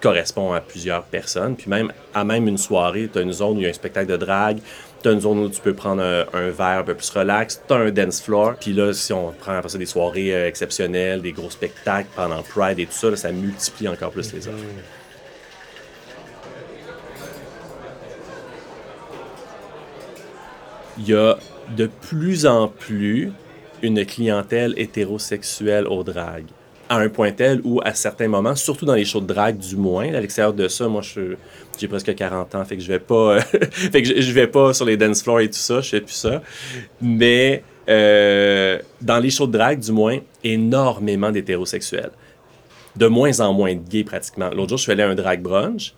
correspond 0.00 0.52
à 0.52 0.60
plusieurs 0.60 1.04
personnes. 1.04 1.54
Puis 1.54 1.70
même 1.70 1.92
à 2.12 2.24
même 2.24 2.48
une 2.48 2.58
soirée, 2.58 3.08
tu 3.12 3.20
as 3.20 3.22
une 3.22 3.32
zone 3.32 3.58
où 3.58 3.60
il 3.60 3.62
y 3.62 3.66
a 3.66 3.68
un 3.68 3.72
spectacle 3.72 4.10
de 4.10 4.16
drague, 4.16 4.58
tu 5.04 5.08
as 5.08 5.12
une 5.12 5.20
zone 5.20 5.38
où 5.38 5.48
tu 5.48 5.60
peux 5.60 5.72
prendre 5.72 6.02
un, 6.02 6.50
verre 6.50 6.80
un 6.80 6.82
peu 6.82 6.96
plus 6.96 7.10
relax, 7.10 7.62
tu 7.64 7.72
as 7.72 7.76
un 7.76 7.92
dance 7.92 8.20
floor. 8.20 8.54
Puis 8.60 8.72
là, 8.72 8.92
si 8.92 9.12
on 9.12 9.30
prend 9.30 9.52
après 9.52 9.68
ça 9.68 9.78
des 9.78 9.86
soirées 9.86 10.34
euh, 10.34 10.48
exceptionnelles, 10.48 11.22
des 11.22 11.32
gros 11.32 11.50
spectacles 11.50 12.08
pendant 12.16 12.42
Pride 12.42 12.80
et 12.80 12.86
tout 12.86 12.92
ça, 12.92 13.14
ça 13.14 13.30
multiplie 13.30 13.86
encore 13.86 14.10
plus 14.10 14.32
les 14.32 14.48
offres. 14.48 14.64
Il 20.98 21.08
y 21.08 21.14
a 21.14 21.36
de 21.76 21.86
plus 21.86 22.46
en 22.46 22.68
plus 22.68 23.32
une 23.82 24.04
clientèle 24.04 24.74
hétérosexuelle 24.76 25.86
au 25.86 26.04
drag 26.04 26.44
à 26.92 26.98
un 26.98 27.08
point 27.08 27.32
tel 27.32 27.62
où, 27.64 27.80
à 27.82 27.94
certains 27.94 28.28
moments, 28.28 28.54
surtout 28.54 28.84
dans 28.84 28.94
les 28.94 29.06
shows 29.06 29.22
de 29.22 29.26
drague, 29.26 29.56
du 29.56 29.76
moins, 29.76 30.12
à 30.12 30.20
l'extérieur 30.20 30.52
de 30.52 30.68
ça, 30.68 30.88
moi, 30.88 31.00
j'ai 31.00 31.88
presque 31.88 32.14
40 32.14 32.54
ans, 32.54 32.64
fait 32.66 32.76
que 32.76 32.82
je 32.82 32.88
vais 32.88 32.98
pas, 32.98 33.40
fait 33.70 34.02
que 34.02 34.20
je, 34.20 34.32
vais 34.32 34.46
pas 34.46 34.74
sur 34.74 34.84
les 34.84 34.98
dance 34.98 35.22
floors 35.22 35.40
et 35.40 35.48
tout 35.48 35.54
ça, 35.54 35.80
je 35.80 35.88
fais 35.88 36.00
plus 36.02 36.12
ça. 36.12 36.42
Mais 37.00 37.64
euh, 37.88 38.78
dans 39.00 39.18
les 39.18 39.30
shows 39.30 39.46
de 39.46 39.52
drague, 39.52 39.80
du 39.80 39.90
moins, 39.90 40.18
énormément 40.44 41.30
d'hétérosexuels. 41.30 42.10
De 42.94 43.06
moins 43.06 43.40
en 43.40 43.54
moins 43.54 43.74
de 43.74 43.88
gays, 43.88 44.04
pratiquement. 44.04 44.50
L'autre 44.50 44.70
jour, 44.70 44.78
je 44.78 44.82
suis 44.82 44.92
allé 44.92 45.02
à 45.02 45.08
un 45.08 45.14
drag 45.14 45.40
brunch. 45.40 45.94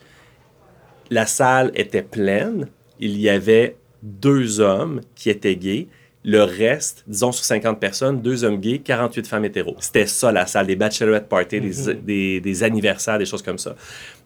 La 1.11 1.27
salle 1.27 1.73
était 1.75 2.03
pleine. 2.03 2.69
Il 3.01 3.21
y 3.21 3.29
avait 3.29 3.75
deux 4.05 4.61
hommes 4.61 5.01
qui 5.17 5.31
étaient 5.31 5.57
gays 5.57 5.89
le 6.25 6.43
reste, 6.43 7.05
disons 7.07 7.33
sur 7.33 7.45
50 7.45 7.79
personnes, 7.79 8.23
deux 8.23 8.45
hommes 8.45 8.59
gays, 8.59 8.79
48 8.79 9.27
femmes 9.27 9.45
hétéros. 9.45 9.77
C'était 9.81 10.07
ça 10.07 10.33
la 10.33 10.47
salle, 10.47 10.67
des 10.67 10.77
bachelorette 10.77 11.29
parties, 11.29 11.61
des, 11.61 11.93
mhm. 11.93 12.01
des, 12.03 12.41
des, 12.41 12.63
anniversaires, 12.63 13.19
des 13.19 13.27
choses 13.27 13.43
comme 13.43 13.59
ça. 13.59 13.77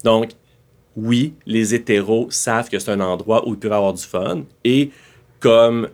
Donc, 0.05 0.31
oui, 0.95 1.35
les 1.45 1.75
hétéros 1.75 2.29
savent 2.31 2.69
que 2.69 2.79
c'est 2.79 2.93
un 2.93 3.01
endroit 3.01 3.47
où 3.49 3.55
ils 3.55 3.59
peuvent 3.59 3.73
avoir 3.73 3.93
du 3.93 4.03
fun. 4.03 4.45
Et 4.63 4.91
comme 5.41 5.89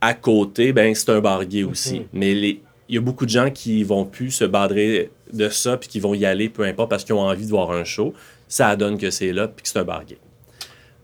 à 0.00 0.14
côté, 0.14 0.72
ben 0.72 0.94
c'est 0.94 1.10
un 1.10 1.20
bar 1.20 1.44
gay 1.44 1.62
aussi. 1.62 2.02
Mais 2.12 2.34
les, 2.34 2.62
il 2.88 2.94
y 2.94 2.98
a 2.98 3.00
beaucoup 3.00 3.24
de 3.24 3.30
gens 3.30 3.50
qui 3.50 3.82
vont 3.82 4.04
plus 4.04 4.30
se 4.30 4.44
badrer 4.44 5.10
de 5.32 5.48
ça 5.48 5.76
puis 5.76 5.88
qui 5.88 6.00
vont 6.00 6.14
y 6.14 6.26
aller 6.26 6.48
peu 6.48 6.64
importe 6.64 6.90
parce 6.90 7.04
qu'ils 7.04 7.14
ont 7.14 7.20
envie 7.20 7.44
de 7.44 7.50
voir 7.50 7.70
un 7.70 7.84
show. 7.84 8.14
Ça 8.48 8.74
donne 8.76 8.98
que 8.98 9.10
c'est 9.10 9.32
là 9.32 9.48
puis 9.48 9.62
que 9.62 9.68
c'est 9.68 9.78
un 9.78 9.84
bar 9.84 10.04
gay. 10.04 10.18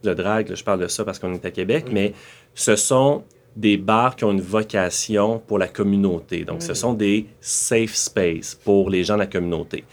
Le 0.05 0.15
drag, 0.15 0.49
là, 0.49 0.55
je 0.55 0.65
parle 0.65 0.81
de 0.81 0.89
ça 0.89 1.05
parce 1.05 1.19
qu'on 1.19 1.33
est 1.35 1.45
à 1.45 1.51
Québec, 1.51 1.87
mais 1.91 2.13
ce 2.55 2.77
sont 2.77 3.25
des 3.57 3.77
bars 3.79 4.17
qui 4.17 4.25
ont 4.25 4.33
une 4.33 4.41
vocation 4.41 5.39
pour 5.47 5.59
la 5.59 5.67
communauté. 5.69 6.45
Donc, 6.45 6.63
ce 6.63 6.75
sont 6.75 6.93
des 6.93 7.27
safe 7.41 7.95
spaces 7.95 8.55
pour 8.55 8.91
les 8.91 9.03
gens 9.03 9.15
de 9.15 9.21
la 9.21 9.27
communauté. 9.27 9.85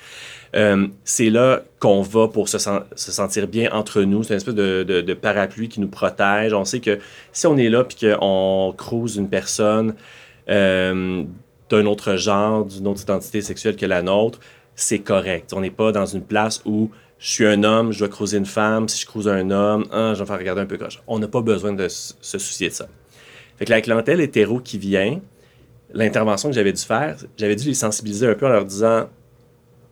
Euh, 0.55 0.87
c'est 1.03 1.29
là 1.29 1.61
qu'on 1.79 2.01
va 2.01 2.27
pour 2.27 2.47
se, 2.49 2.57
sen- 2.59 2.83
se 2.95 3.11
sentir 3.11 3.47
bien 3.47 3.71
entre 3.71 4.01
nous. 4.03 4.21
C'est 4.23 4.33
une 4.33 4.37
espèce 4.37 4.53
de, 4.53 4.83
de- 4.83 5.01
de 5.01 5.13
parapluie 5.13 5.67
qui 5.69 5.79
nous 5.79 5.87
protège. 5.87 6.53
On 6.53 6.65
sait 6.65 6.79
que 6.81 6.99
si 7.31 7.47
on 7.47 7.57
est 7.57 7.69
là 7.69 7.83
puis 7.85 7.97
qu'on 8.05 8.73
crouse 8.77 9.15
une 9.15 9.29
personne 9.29 9.95
euh, 10.49 11.23
d'un 11.69 11.85
autre 11.85 12.17
genre, 12.17 12.65
d'une 12.65 12.85
autre 12.87 13.01
identité 13.01 13.41
sexuelle 13.41 13.75
que 13.77 13.85
la 13.85 14.01
nôtre, 14.03 14.39
c'est 14.75 14.99
correct. 14.99 15.53
On 15.55 15.61
n'est 15.61 15.71
pas 15.71 15.91
dans 15.91 16.05
une 16.05 16.21
place 16.21 16.61
où 16.65 16.91
je 17.23 17.29
suis 17.29 17.45
un 17.45 17.63
homme, 17.63 17.93
je 17.93 17.99
dois 17.99 18.09
croiser 18.09 18.37
une 18.37 18.45
femme. 18.45 18.89
Si 18.89 19.01
je 19.01 19.05
croise 19.05 19.29
un 19.29 19.49
homme, 19.49 19.85
ah, 19.93 20.11
je 20.13 20.15
vais 20.15 20.23
me 20.23 20.25
faire 20.25 20.37
regarder 20.37 20.61
un 20.61 20.65
peu 20.65 20.77
coche. 20.77 21.01
On 21.07 21.19
n'a 21.19 21.29
pas 21.29 21.41
besoin 21.41 21.71
de 21.71 21.87
se 21.87 22.37
soucier 22.37 22.67
de 22.67 22.73
ça. 22.73 22.89
Fait 23.57 23.63
que 23.63 23.69
la 23.69 23.79
clientèle 23.79 24.19
hétéro 24.19 24.59
qui 24.59 24.77
vient, 24.77 25.21
l'intervention 25.93 26.49
que 26.49 26.55
j'avais 26.55 26.73
dû 26.73 26.81
faire, 26.81 27.15
j'avais 27.37 27.55
dû 27.55 27.69
les 27.69 27.75
sensibiliser 27.75 28.27
un 28.27 28.33
peu 28.33 28.45
en 28.45 28.49
leur 28.49 28.65
disant 28.65 29.07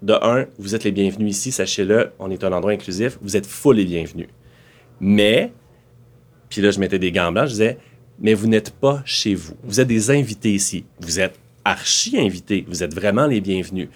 de 0.01 0.13
un, 0.21 0.45
vous 0.59 0.75
êtes 0.75 0.83
les 0.83 0.91
bienvenus 0.91 1.37
ici, 1.37 1.53
sachez-le, 1.53 2.11
on 2.19 2.29
est 2.31 2.43
un 2.43 2.51
endroit 2.51 2.73
inclusif, 2.73 3.17
vous 3.21 3.37
êtes 3.37 3.45
full 3.45 3.77
les 3.77 3.85
bienvenus. 3.85 4.27
Mais, 4.99 5.53
puis 6.49 6.61
là, 6.61 6.71
je 6.71 6.79
mettais 6.81 6.99
des 6.99 7.13
gants 7.13 7.31
blancs, 7.31 7.45
je 7.45 7.51
disais, 7.51 7.77
mais 8.19 8.33
vous 8.33 8.47
n'êtes 8.47 8.71
pas 8.71 9.01
chez 9.05 9.35
vous. 9.35 9.53
Vous 9.63 9.79
êtes 9.79 9.87
des 9.87 10.11
invités 10.11 10.51
ici. 10.51 10.83
Vous 10.99 11.21
êtes 11.21 11.39
archi 11.63 12.19
invités. 12.19 12.65
Vous 12.67 12.83
êtes 12.83 12.93
vraiment 12.93 13.25
les 13.25 13.39
bienvenus. 13.39 13.87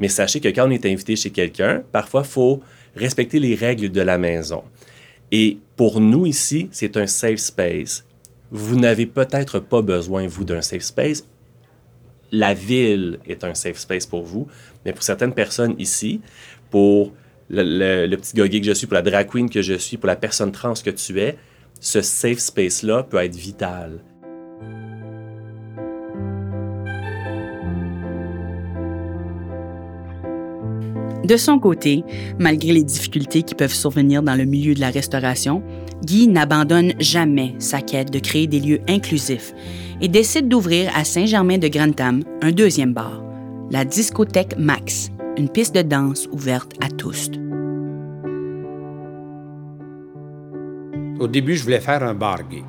Mais 0.00 0.08
sachez 0.08 0.40
que 0.40 0.48
quand 0.48 0.66
on 0.66 0.70
est 0.70 0.86
invité 0.86 1.14
chez 1.14 1.30
quelqu'un, 1.30 1.84
parfois, 1.92 2.22
il 2.24 2.30
faut 2.30 2.60
respecter 2.96 3.38
les 3.38 3.54
règles 3.54 3.90
de 3.90 4.00
la 4.00 4.18
maison. 4.18 4.62
Et 5.32 5.58
pour 5.76 6.00
nous 6.00 6.26
ici, 6.26 6.68
c'est 6.72 6.96
un 6.96 7.06
safe 7.06 7.38
space. 7.38 8.04
Vous 8.50 8.76
n'avez 8.76 9.06
peut-être 9.06 9.60
pas 9.60 9.82
besoin, 9.82 10.26
vous, 10.26 10.44
d'un 10.44 10.60
safe 10.60 10.82
space. 10.82 11.24
La 12.32 12.54
ville 12.54 13.18
est 13.26 13.44
un 13.44 13.54
safe 13.54 13.78
space 13.78 14.06
pour 14.06 14.22
vous. 14.22 14.48
Mais 14.84 14.92
pour 14.92 15.02
certaines 15.02 15.34
personnes 15.34 15.74
ici, 15.78 16.20
pour 16.70 17.12
le, 17.48 18.14
petit 18.16 18.34
goguet 18.36 18.60
que 18.60 18.66
je 18.66 18.72
suis, 18.72 18.86
pour 18.86 18.94
la 18.94 19.02
drag 19.02 19.28
queen 19.28 19.48
que 19.48 19.62
je 19.62 19.74
suis, 19.74 19.96
pour 19.96 20.06
la 20.06 20.16
personne 20.16 20.52
trans 20.52 20.74
que 20.74 20.90
tu 20.90 21.20
es, 21.20 21.36
ce 21.80 22.00
safe 22.02 22.38
space-là 22.38 23.04
peut 23.04 23.18
être 23.18 23.36
vital. 23.36 24.00
De 31.24 31.36
son 31.36 31.58
côté, 31.58 32.02
malgré 32.38 32.72
les 32.72 32.82
difficultés 32.82 33.42
qui 33.42 33.54
peuvent 33.54 33.74
survenir 33.74 34.22
dans 34.22 34.34
le 34.34 34.46
milieu 34.46 34.74
de 34.74 34.80
la 34.80 34.90
restauration, 34.90 35.62
Guy 36.02 36.28
n'abandonne 36.28 36.94
jamais 36.98 37.54
sa 37.58 37.82
quête 37.82 38.10
de 38.10 38.18
créer 38.18 38.46
des 38.46 38.60
lieux 38.60 38.80
inclusifs 38.88 39.52
et 40.00 40.08
décide 40.08 40.48
d'ouvrir 40.48 40.90
à 40.96 41.04
Saint-Germain-de-Grantham 41.04 42.22
un 42.40 42.52
deuxième 42.52 42.94
bar, 42.94 43.22
la 43.70 43.84
discothèque 43.84 44.56
Max, 44.58 45.10
une 45.36 45.50
piste 45.50 45.74
de 45.74 45.82
danse 45.82 46.26
ouverte 46.32 46.72
à 46.80 46.88
tous. 46.88 47.30
Au 51.18 51.28
début, 51.28 51.54
je 51.54 51.64
voulais 51.64 51.80
faire 51.80 52.02
un 52.02 52.14
bar 52.14 52.48
gay. 52.48 52.64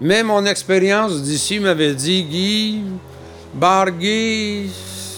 Mais 0.00 0.22
mon 0.22 0.46
expérience 0.46 1.22
d'ici 1.22 1.58
m'avait 1.58 1.94
dit, 1.94 2.22
Guy, 2.22 2.82
bar 3.52 3.90
gay, 3.90 4.66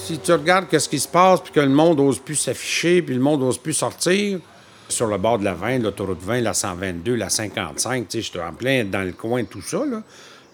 si 0.03 0.19
tu 0.19 0.33
regardes 0.33 0.69
qu'est-ce 0.69 0.89
qui 0.89 0.99
se 0.99 1.09
passe, 1.09 1.41
puis 1.41 1.53
que 1.53 1.61
le 1.61 1.69
monde 1.69 1.99
n'ose 1.99 2.19
plus 2.19 2.35
s'afficher, 2.35 3.03
puis 3.03 3.15
le 3.15 3.21
monde 3.21 3.41
n'ose 3.41 3.59
plus 3.59 3.73
sortir, 3.73 4.41
sur 4.89 5.07
le 5.07 5.17
bord 5.17 5.39
de 5.39 5.45
la 5.45 5.55
20, 5.55 5.79
l'autoroute 5.79 6.21
20, 6.21 6.41
la 6.41 6.55
122, 6.55 7.15
la 7.15 7.31
55, 7.31 8.09
tu 8.09 8.19
sais, 8.19 8.23
j'étais 8.23 8.41
en 8.41 8.53
plein 8.53 8.85
dans 8.85 9.03
le 9.03 9.13
coin 9.13 9.45
tout 9.45 9.63
ça, 9.63 9.85
là. 9.87 10.03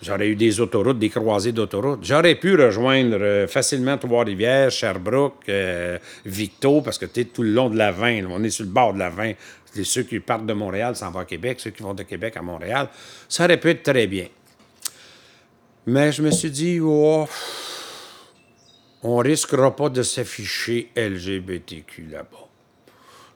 J'aurais 0.00 0.28
eu 0.28 0.36
des 0.36 0.60
autoroutes, 0.60 1.00
des 1.00 1.08
croisées 1.08 1.50
d'autoroutes. 1.50 2.04
J'aurais 2.04 2.36
pu 2.36 2.54
rejoindre 2.54 3.16
euh, 3.20 3.48
facilement 3.48 3.98
Trois-Rivières, 3.98 4.70
Sherbrooke, 4.70 5.48
euh, 5.48 5.98
Victo, 6.24 6.82
parce 6.82 6.98
que 6.98 7.06
tu 7.06 7.20
es 7.20 7.24
tout 7.24 7.42
le 7.42 7.50
long 7.50 7.68
de 7.68 7.76
la 7.76 7.90
20. 7.90 8.22
là. 8.22 8.28
On 8.30 8.44
est 8.44 8.50
sur 8.50 8.64
le 8.64 8.70
bord 8.70 8.94
de 8.94 9.00
la 9.00 9.10
20. 9.10 9.32
C'est 9.74 9.82
ceux 9.82 10.04
qui 10.04 10.20
partent 10.20 10.46
de 10.46 10.52
Montréal 10.52 10.94
s'en 10.94 11.10
vont 11.10 11.18
à 11.18 11.24
Québec, 11.24 11.58
ceux 11.58 11.70
qui 11.70 11.82
vont 11.82 11.94
de 11.94 12.04
Québec 12.04 12.36
à 12.36 12.42
Montréal. 12.42 12.88
Ça 13.28 13.44
aurait 13.44 13.56
pu 13.56 13.70
être 13.70 13.82
très 13.82 14.06
bien. 14.06 14.26
Mais 15.84 16.12
je 16.12 16.22
me 16.22 16.30
suis 16.30 16.50
dit, 16.52 16.78
oh, 16.80 17.26
on 19.02 19.18
risquera 19.18 19.74
pas 19.74 19.88
de 19.88 20.02
s'afficher 20.02 20.90
LGBTQ 20.96 22.08
là-bas. 22.10 22.48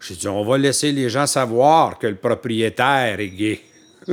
J'ai 0.01 0.16
dit, 0.16 0.29
on 0.29 0.44
va 0.44 0.59
laisser 0.59 0.90
les 0.90 1.09
gens 1.09 1.27
savoir 1.27 1.98
que 1.98 2.09
le 2.09 2.16
propriétaire 2.16 3.20
est 3.20 3.29
gay. 3.29 3.61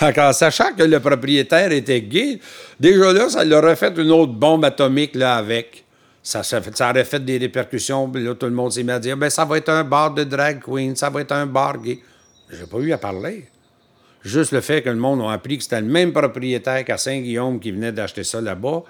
En 0.00 0.32
sachant 0.32 0.74
que 0.74 0.82
le 0.82 1.00
propriétaire 1.00 1.70
était 1.72 2.02
gay, 2.02 2.40
déjà 2.78 3.12
là, 3.12 3.28
ça 3.28 3.44
leur 3.44 3.62
aurait 3.62 3.76
fait 3.76 3.96
une 3.96 4.10
autre 4.10 4.32
bombe 4.32 4.64
atomique 4.64 5.14
là 5.14 5.36
avec. 5.36 5.84
Ça, 6.22 6.42
ça, 6.42 6.60
aurait 6.90 7.04
fait 7.04 7.24
des 7.24 7.38
répercussions. 7.38 8.10
Là, 8.12 8.34
tout 8.34 8.46
le 8.46 8.52
monde 8.52 8.72
s'est 8.72 8.82
mis 8.82 8.90
à 8.90 8.98
dire 8.98 9.16
ben, 9.16 9.30
ça 9.30 9.44
va 9.44 9.56
être 9.56 9.70
un 9.70 9.84
bar 9.84 10.12
de 10.12 10.24
drag 10.24 10.60
queen, 10.60 10.94
ça 10.96 11.08
va 11.08 11.20
être 11.22 11.32
un 11.32 11.46
bar 11.46 11.78
gay. 11.78 12.00
J'ai 12.50 12.66
pas 12.66 12.78
eu 12.78 12.92
à 12.92 12.98
parler. 12.98 13.46
Juste 14.22 14.52
le 14.52 14.60
fait 14.60 14.82
que 14.82 14.90
le 14.90 14.96
monde 14.96 15.22
a 15.22 15.32
appris 15.32 15.56
que 15.56 15.62
c'était 15.62 15.80
le 15.80 15.86
même 15.86 16.12
propriétaire 16.12 16.84
qu'à 16.84 16.98
Saint-Guillaume 16.98 17.58
qui 17.58 17.70
venait 17.70 17.92
d'acheter 17.92 18.24
ça 18.24 18.40
là-bas, 18.40 18.82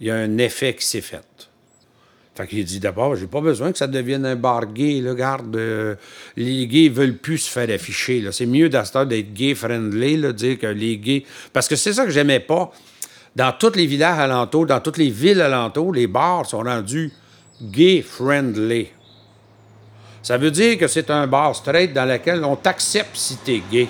il 0.00 0.06
y 0.06 0.10
a 0.10 0.16
un 0.16 0.38
effet 0.38 0.74
qui 0.74 0.84
s'est 0.84 1.00
fait. 1.00 1.22
Fait 2.34 2.46
qu'il 2.46 2.64
dit 2.64 2.78
d'abord, 2.78 3.16
j'ai 3.16 3.26
pas 3.26 3.40
besoin 3.40 3.72
que 3.72 3.78
ça 3.78 3.88
devienne 3.88 4.24
un 4.24 4.36
bar 4.36 4.66
gay, 4.66 5.00
là, 5.00 5.12
garde. 5.14 5.56
euh, 5.56 5.96
les 6.36 6.68
gays 6.68 6.88
veulent 6.88 7.16
plus 7.16 7.38
se 7.38 7.50
faire 7.50 7.68
afficher, 7.68 8.20
là. 8.20 8.30
C'est 8.30 8.46
mieux 8.46 8.68
d'être 8.68 9.04
d'être 9.06 9.34
gay-friendly, 9.34 10.18
là, 10.18 10.32
dire 10.32 10.56
que 10.56 10.68
les 10.68 10.98
gays... 10.98 11.24
Parce 11.52 11.66
que 11.66 11.74
c'est 11.74 11.92
ça 11.92 12.04
que 12.04 12.12
j'aimais 12.12 12.38
pas. 12.38 12.70
Dans 13.34 13.52
tous 13.52 13.74
les 13.74 13.86
villages 13.86 14.20
alentours, 14.20 14.66
dans 14.66 14.80
toutes 14.80 14.98
les 14.98 15.10
villes 15.10 15.40
alentours, 15.40 15.92
les 15.92 16.06
bars 16.06 16.46
sont 16.46 16.60
rendus 16.60 17.10
gay-friendly. 17.60 18.86
Ça 20.22 20.38
veut 20.38 20.52
dire 20.52 20.78
que 20.78 20.86
c'est 20.86 21.10
un 21.10 21.26
bar 21.26 21.56
straight 21.56 21.92
dans 21.92 22.04
lequel 22.04 22.44
on 22.44 22.54
t'accepte 22.54 23.16
si 23.16 23.36
t'es 23.38 23.62
gay. 23.68 23.88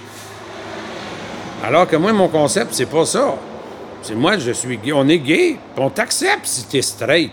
Alors 1.62 1.86
que 1.86 1.96
moi, 1.96 2.14
mon 2.14 2.28
concept, 2.28 2.72
c'est 2.72 2.86
pas 2.86 3.04
ça. 3.04 3.36
C'est 4.02 4.14
moi, 4.14 4.38
je 4.38 4.52
suis 4.52 4.78
gay. 4.78 4.92
On 4.92 5.08
est 5.08 5.18
gay, 5.18 5.56
on 5.76 5.90
t'accepte 5.90 6.46
si 6.46 6.66
t'es 6.66 6.82
straight. 6.82 7.32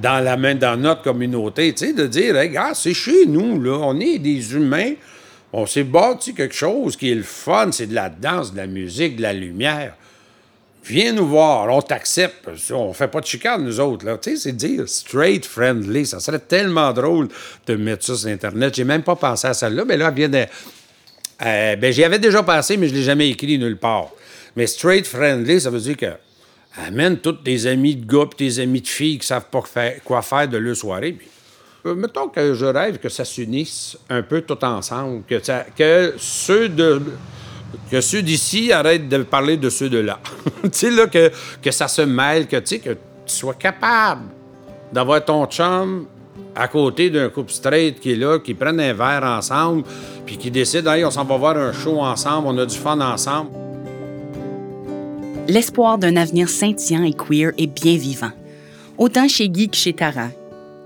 Dans, 0.00 0.24
la 0.24 0.36
main, 0.36 0.54
dans 0.54 0.76
notre 0.76 1.02
communauté, 1.02 1.72
tu 1.72 1.86
sais, 1.86 1.92
de 1.92 2.06
dire, 2.06 2.34
gars, 2.48 2.72
c'est 2.74 2.94
chez 2.94 3.26
nous, 3.26 3.60
là. 3.60 3.78
On 3.82 4.00
est 4.00 4.18
des 4.18 4.54
humains. 4.54 4.94
On 5.52 5.66
s'est 5.66 5.84
bâti 5.84 6.34
quelque 6.34 6.54
chose 6.54 6.96
qui 6.96 7.12
est 7.12 7.14
le 7.14 7.22
fun. 7.22 7.70
C'est 7.70 7.86
de 7.86 7.94
la 7.94 8.08
danse, 8.08 8.52
de 8.52 8.56
la 8.56 8.66
musique, 8.66 9.16
de 9.16 9.22
la 9.22 9.32
lumière. 9.32 9.94
Viens 10.84 11.12
nous 11.12 11.28
voir, 11.28 11.68
on 11.70 11.80
t'accepte. 11.80 12.48
On 12.72 12.92
fait 12.92 13.06
pas 13.06 13.20
de 13.20 13.26
chicane, 13.26 13.62
nous 13.62 13.78
autres. 13.78 14.04
Là. 14.04 14.18
Tu 14.18 14.30
sais, 14.30 14.36
c'est 14.36 14.52
dire 14.52 14.88
straight 14.88 15.46
friendly. 15.46 16.06
Ça 16.06 16.18
serait 16.18 16.40
tellement 16.40 16.92
drôle 16.92 17.28
de 17.66 17.76
mettre 17.76 18.04
ça 18.04 18.16
sur 18.16 18.28
Internet. 18.28 18.74
J'ai 18.74 18.84
même 18.84 19.02
pas 19.02 19.14
pensé 19.14 19.46
à 19.46 19.54
celle-là, 19.54 19.84
mais 19.84 19.96
là, 19.96 20.08
elle 20.08 20.28
vient. 20.28 20.46
Euh, 21.44 21.76
ben, 21.76 21.92
j'y 21.92 22.02
avais 22.02 22.18
déjà 22.18 22.42
pensé, 22.42 22.76
mais 22.76 22.88
je 22.88 22.94
l'ai 22.94 23.02
jamais 23.02 23.28
écrit 23.28 23.58
nulle 23.58 23.76
part. 23.76 24.10
Mais 24.56 24.66
straight 24.66 25.06
friendly, 25.06 25.60
ça 25.60 25.70
veut 25.70 25.80
dire 25.80 25.96
que 25.96 26.12
amène 26.76 27.18
tous 27.18 27.32
tes 27.32 27.66
amis 27.66 27.96
de 27.96 28.06
gars 28.06 28.28
tes 28.36 28.58
amis 28.58 28.80
de 28.80 28.88
filles 28.88 29.18
qui 29.18 29.26
savent 29.26 29.50
pas 29.50 29.62
quoi 30.04 30.22
faire 30.22 30.48
de 30.48 30.56
leur 30.56 30.76
soirée. 30.76 31.18
Euh, 31.84 31.94
mettons 31.94 32.28
que 32.28 32.54
je 32.54 32.66
rêve 32.66 32.98
que 32.98 33.08
ça 33.08 33.24
s'unisse 33.24 33.98
un 34.08 34.22
peu 34.22 34.42
tout 34.42 34.62
ensemble, 34.64 35.22
que, 35.26 36.14
ceux 36.18 36.68
de 36.68 37.02
que 37.90 38.00
ceux 38.00 38.22
d'ici 38.22 38.70
arrêtent 38.70 39.08
de 39.08 39.22
parler 39.22 39.56
de 39.56 39.70
ceux 39.70 39.88
de 39.88 39.98
là. 39.98 40.20
tu 40.62 40.68
sais, 40.72 40.90
là, 40.90 41.06
que, 41.06 41.30
que 41.60 41.70
ça 41.70 41.88
se 41.88 42.02
mêle, 42.02 42.46
que, 42.46 42.56
que 42.56 42.90
tu 42.90 42.96
sois 43.26 43.54
capable 43.54 44.22
d'avoir 44.92 45.24
ton 45.24 45.46
chum 45.46 46.06
à 46.54 46.68
côté 46.68 47.08
d'un 47.08 47.30
couple 47.30 47.50
straight 47.50 47.98
qui 47.98 48.12
est 48.12 48.16
là, 48.16 48.38
qui 48.38 48.54
prennent 48.54 48.80
un 48.80 48.92
verre 48.92 49.24
ensemble, 49.24 49.84
puis 50.26 50.36
qui 50.36 50.50
décident, 50.50 50.92
hey, 50.92 51.04
on 51.04 51.10
s'en 51.10 51.24
va 51.24 51.36
voir 51.36 51.56
un 51.56 51.72
show 51.72 51.98
ensemble, 52.00 52.48
on 52.48 52.58
a 52.58 52.66
du 52.66 52.76
fun 52.76 53.00
ensemble. 53.00 53.50
L'espoir 55.48 55.98
d'un 55.98 56.14
avenir 56.14 56.48
scintillant 56.48 57.02
et 57.02 57.12
queer 57.12 57.50
est 57.58 57.66
bien 57.66 57.96
vivant, 57.96 58.30
autant 58.96 59.26
chez 59.26 59.48
Guy 59.48 59.68
que 59.68 59.76
chez 59.76 59.92
Tara. 59.92 60.28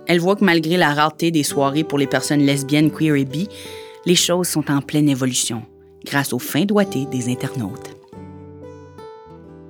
Elle 0.07 0.19
voit 0.19 0.35
que 0.35 0.45
malgré 0.45 0.79
la 0.79 0.95
rareté 0.95 1.31
des 1.31 1.43
soirées 1.43 1.85
pour 1.85 1.99
les 1.99 2.07
personnes 2.07 2.41
lesbiennes, 2.41 2.91
queer 2.91 3.17
et 3.17 3.27
bi, 3.27 3.49
les 4.07 4.15
choses 4.15 4.49
sont 4.49 4.71
en 4.71 4.81
pleine 4.81 5.11
évolution 5.11 5.63
grâce 6.07 6.33
au 6.33 6.39
fin 6.39 6.65
doigté 6.65 7.05
des 7.05 7.29
internautes. 7.29 7.95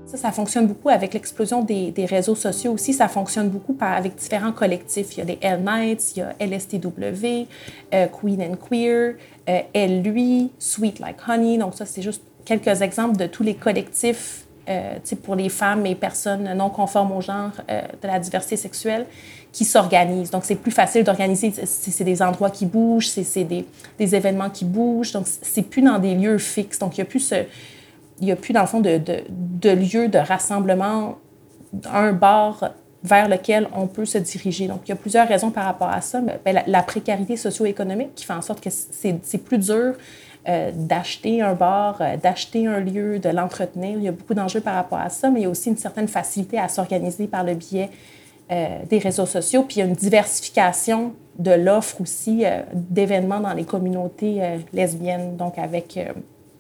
Ça, 0.07 0.17
Ça, 0.19 0.31
fonctionne 0.31 0.69
beaucoup 0.69 0.89
avec 0.89 1.15
l'explosion 1.15 1.65
des, 1.65 1.93
réseaux 2.09 2.37
sociaux 2.37 2.73
aussi. 2.73 2.93
Ça 2.93 3.09
fonctionne 3.09 3.49
beaucoup 3.49 3.77
avec 3.81 4.15
différents 4.15 4.53
collectifs. 4.53 5.17
Il 5.17 5.19
y 5.19 5.23
a 5.23 5.25
les 5.25 5.39
L 5.41 5.65
Nights, 5.65 6.13
il 6.15 6.21
y 6.21 6.23
a 6.23 6.33
LSTW, 6.39 7.49
euh, 7.93 8.07
Queen 8.07 8.41
and 8.41 8.57
Queer, 8.69 9.17
euh, 9.49 9.61
Elle, 9.73 10.03
lui, 10.03 10.51
Sweet 10.61 11.01
Like 11.01 11.17
Honey. 11.27 11.59
Donc, 11.59 11.75
ça, 11.75 11.87
c'est 11.87 12.03
juste 12.03 12.23
quelques 12.45 12.83
exemples 12.83 13.17
de 13.17 13.27
tous 13.27 13.43
les 13.43 13.55
collectifs 13.55 14.46
euh, 14.69 14.99
pour 15.23 15.35
les 15.35 15.49
femmes 15.49 15.87
et 15.87 15.95
personnes 15.95 16.53
non 16.55 16.71
conformes 16.71 17.13
au 17.13 17.21
genre 17.21 17.53
euh, 17.71 17.83
de 18.03 18.07
la 18.07 18.19
diversité 18.19 18.57
sexuelle 18.57 19.07
qui 19.53 19.65
s'organisent. 19.65 20.31
Donc, 20.31 20.45
c'est 20.45 20.57
plus 20.57 20.71
facile 20.71 21.05
d'organiser. 21.05 21.53
C'est 21.65 22.05
des 22.05 22.21
endroits 22.21 22.51
qui 22.51 22.67
bougent, 22.67 23.09
c'est 23.09 23.45
des, 23.45 23.65
des, 23.99 24.15
événements 24.15 24.51
qui 24.51 24.65
bougent. 24.65 25.13
Donc, 25.13 25.27
c'est 25.27 25.63
plus 25.63 25.83
dans 25.83 25.99
des 25.99 26.15
lieux 26.15 26.39
fixes. 26.39 26.79
Donc, 26.79 26.99
il 26.99 27.01
n'y 27.01 27.07
a 27.07 27.07
plus 27.07 27.33
il 28.21 28.31
a 28.31 28.37
plus, 28.37 28.53
dans 28.53 28.63
le 28.63 28.67
fond, 28.67 28.81
de, 28.81 28.99
de, 28.99 29.23
de 29.29 29.71
lieu 29.71 30.09
de 30.09 30.19
rassemblement, 30.19 31.19
un 31.93 32.13
bar 32.13 32.73
vers 33.03 33.29
lequel 33.29 33.69
on 33.75 33.87
peut 33.87 34.05
se 34.05 34.19
diriger. 34.19 34.67
Donc, 34.69 34.81
il 34.87 34.89
y 34.91 34.93
a 34.93 34.97
plusieurs 34.97 35.29
raisons 35.29 35.51
par 35.51 35.65
rapport 35.65 35.89
à 35.89 36.01
ça. 36.01 36.21
Mais, 36.21 36.53
la, 36.53 36.65
la, 36.67 36.83
précarité 36.83 37.37
socio-économique 37.37 38.15
qui 38.15 38.25
fait 38.25 38.33
en 38.33 38.43
sorte 38.43 38.61
que 38.61 38.71
c'est 38.71 39.39
plus 39.39 39.59
dur 39.59 39.95
euh, 40.49 40.71
d'acheter 40.73 41.43
un 41.43 41.55
bar, 41.55 41.97
euh, 42.01 42.17
d'acheter 42.17 42.69
un 42.69 42.79
lieu, 42.79 43.19
de 43.19 43.29
l'entretenir. 43.29 43.97
Il 43.97 44.05
y 44.05 44.09
a 44.09 44.13
beaucoup 44.13 44.33
d'enjeux 44.33 44.61
par 44.61 44.77
rapport 44.77 45.01
à 45.01 45.11
ça, 45.11 45.29
mais 45.29 45.41
il 45.41 45.43
y 45.43 45.47
a 45.47 45.49
aussi 45.49 45.71
une 45.71 45.77
certaine 45.77 46.07
facilité 46.07 46.57
à 46.57 46.69
s'organiser 46.69 47.27
par 47.27 47.43
le 47.43 47.55
biais 47.55 47.91
euh, 48.53 48.79
des 48.89 48.99
réseaux 48.99 49.27
sociaux. 49.27 49.65
Puis 49.65 49.79
il 49.79 49.79
y 49.81 49.83
a 49.83 49.87
une 49.87 49.95
diversification 49.95 51.15
de 51.37 51.51
l'offre 51.51 52.01
aussi 52.01 52.45
d'événements 52.73 53.41
dans 53.41 53.55
les 53.55 53.65
communautés 53.65 54.41
lesbiennes, 54.73 55.37
donc 55.37 55.59
avec 55.59 55.99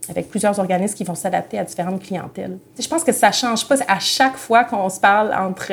avec 0.08 0.28
plusieurs 0.28 0.58
organismes 0.58 0.94
qui 0.94 1.04
vont 1.04 1.14
s'adapter 1.14 1.58
à 1.58 1.64
différentes 1.64 2.02
clientèles. 2.02 2.58
Je 2.78 2.86
pense 2.86 3.02
que 3.02 3.12
ça 3.12 3.32
change 3.32 3.66
pas 3.66 3.76
à 3.88 3.98
chaque 3.98 4.36
fois 4.36 4.64
qu'on 4.64 4.88
se 4.88 5.00
parle 5.00 5.34
entre, 5.34 5.72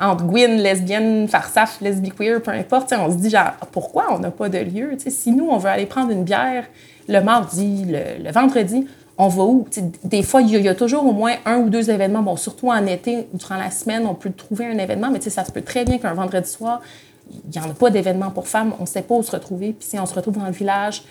entre 0.00 0.24
Gwyn, 0.24 0.56
lesbienne, 0.56 1.28
farsaf, 1.28 1.80
lesbi-queer, 1.80 2.40
peu 2.40 2.52
importe. 2.52 2.94
On 2.96 3.10
se 3.10 3.16
dit 3.16 3.30
genre, 3.30 3.52
pourquoi 3.72 4.06
on 4.10 4.20
n'a 4.20 4.30
pas 4.30 4.48
de 4.48 4.58
lieu? 4.58 4.96
si 5.06 5.32
nous, 5.32 5.48
on 5.48 5.58
veut 5.58 5.68
aller 5.68 5.86
prendre 5.86 6.10
une 6.10 6.24
bière 6.24 6.64
le 7.08 7.20
mardi, 7.20 7.84
le, 7.86 8.30
vendredi, 8.30 8.86
on 9.16 9.28
va 9.28 9.42
où? 9.44 9.66
des 10.02 10.22
fois, 10.22 10.42
il 10.42 10.50
y, 10.50 10.68
a 10.68 10.74
toujours 10.74 11.06
au 11.06 11.12
moins 11.12 11.34
un 11.44 11.58
ou 11.58 11.68
deux 11.68 11.90
événements. 11.90 12.22
Bon, 12.22 12.36
surtout 12.36 12.70
en 12.70 12.86
été, 12.86 13.28
durant 13.32 13.56
la 13.56 13.70
semaine, 13.70 14.06
on 14.06 14.14
peut 14.14 14.32
trouver 14.32 14.66
un 14.66 14.78
événement, 14.78 15.10
mais 15.10 15.20
ça 15.20 15.44
se 15.44 15.52
peut 15.52 15.62
très 15.62 15.84
bien 15.84 15.98
qu'un 15.98 16.14
vendredi 16.14 16.50
soir, 16.50 16.80
il 17.30 17.50
n'y 17.50 17.64
en 17.64 17.70
a 17.70 17.74
pas 17.74 17.90
d'événement 17.90 18.30
pour 18.30 18.48
femmes. 18.48 18.72
On 18.78 18.82
ne 18.82 18.88
sait 18.88 19.02
pas 19.02 19.14
où 19.14 19.22
se 19.22 19.30
retrouver. 19.30 19.72
Puis 19.72 19.88
si 19.88 19.98
on 19.98 20.06
se 20.06 20.14
retrouve 20.14 20.38
dans 20.38 20.46
le 20.46 20.52
village, 20.52 21.02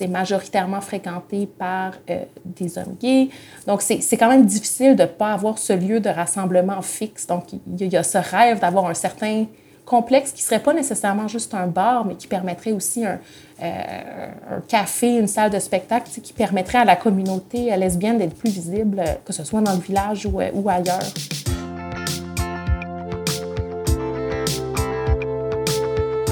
c'est 0.00 0.06
majoritairement 0.06 0.80
fréquenté 0.80 1.46
par 1.46 1.92
euh, 2.08 2.22
des 2.44 2.78
hommes 2.78 2.96
gays. 2.98 3.28
Donc, 3.66 3.82
c'est 3.82 4.16
quand 4.16 4.28
même 4.28 4.46
difficile 4.46 4.96
de 4.96 5.02
ne 5.02 5.08
pas 5.08 5.32
avoir 5.32 5.58
ce 5.58 5.74
lieu 5.74 6.00
de 6.00 6.08
rassemblement 6.08 6.80
fixe. 6.80 7.26
Donc, 7.26 7.52
il 7.52 7.86
y, 7.86 7.96
a 7.96 8.02
ce 8.02 8.16
rêve 8.16 8.60
d'avoir 8.60 8.86
un 8.86 8.94
certain 8.94 9.44
complexe 9.90 10.30
qui 10.30 10.42
ne 10.42 10.46
serait 10.46 10.62
pas 10.62 10.72
nécessairement 10.72 11.26
juste 11.26 11.52
un 11.52 11.66
bar, 11.66 12.04
mais 12.04 12.14
qui 12.14 12.28
permettrait 12.28 12.70
aussi 12.70 13.04
un, 13.04 13.18
euh, 13.60 14.30
café, 14.68 15.16
une 15.18 15.26
salle 15.26 15.50
de 15.50 15.58
spectacle, 15.58 16.08
qui 16.22 16.32
permettrait 16.32 16.78
à 16.78 16.84
la 16.84 16.94
communauté 16.94 17.76
lesbienne 17.76 18.18
d'être 18.18 18.36
plus 18.36 18.50
visible, 18.50 19.02
que 19.24 19.32
ce 19.32 19.42
soit 19.42 19.60
dans 19.60 19.74
le 19.74 19.80
village 19.80 20.26
ou, 20.26 20.38
ou 20.54 20.70
ailleurs. 20.70 21.02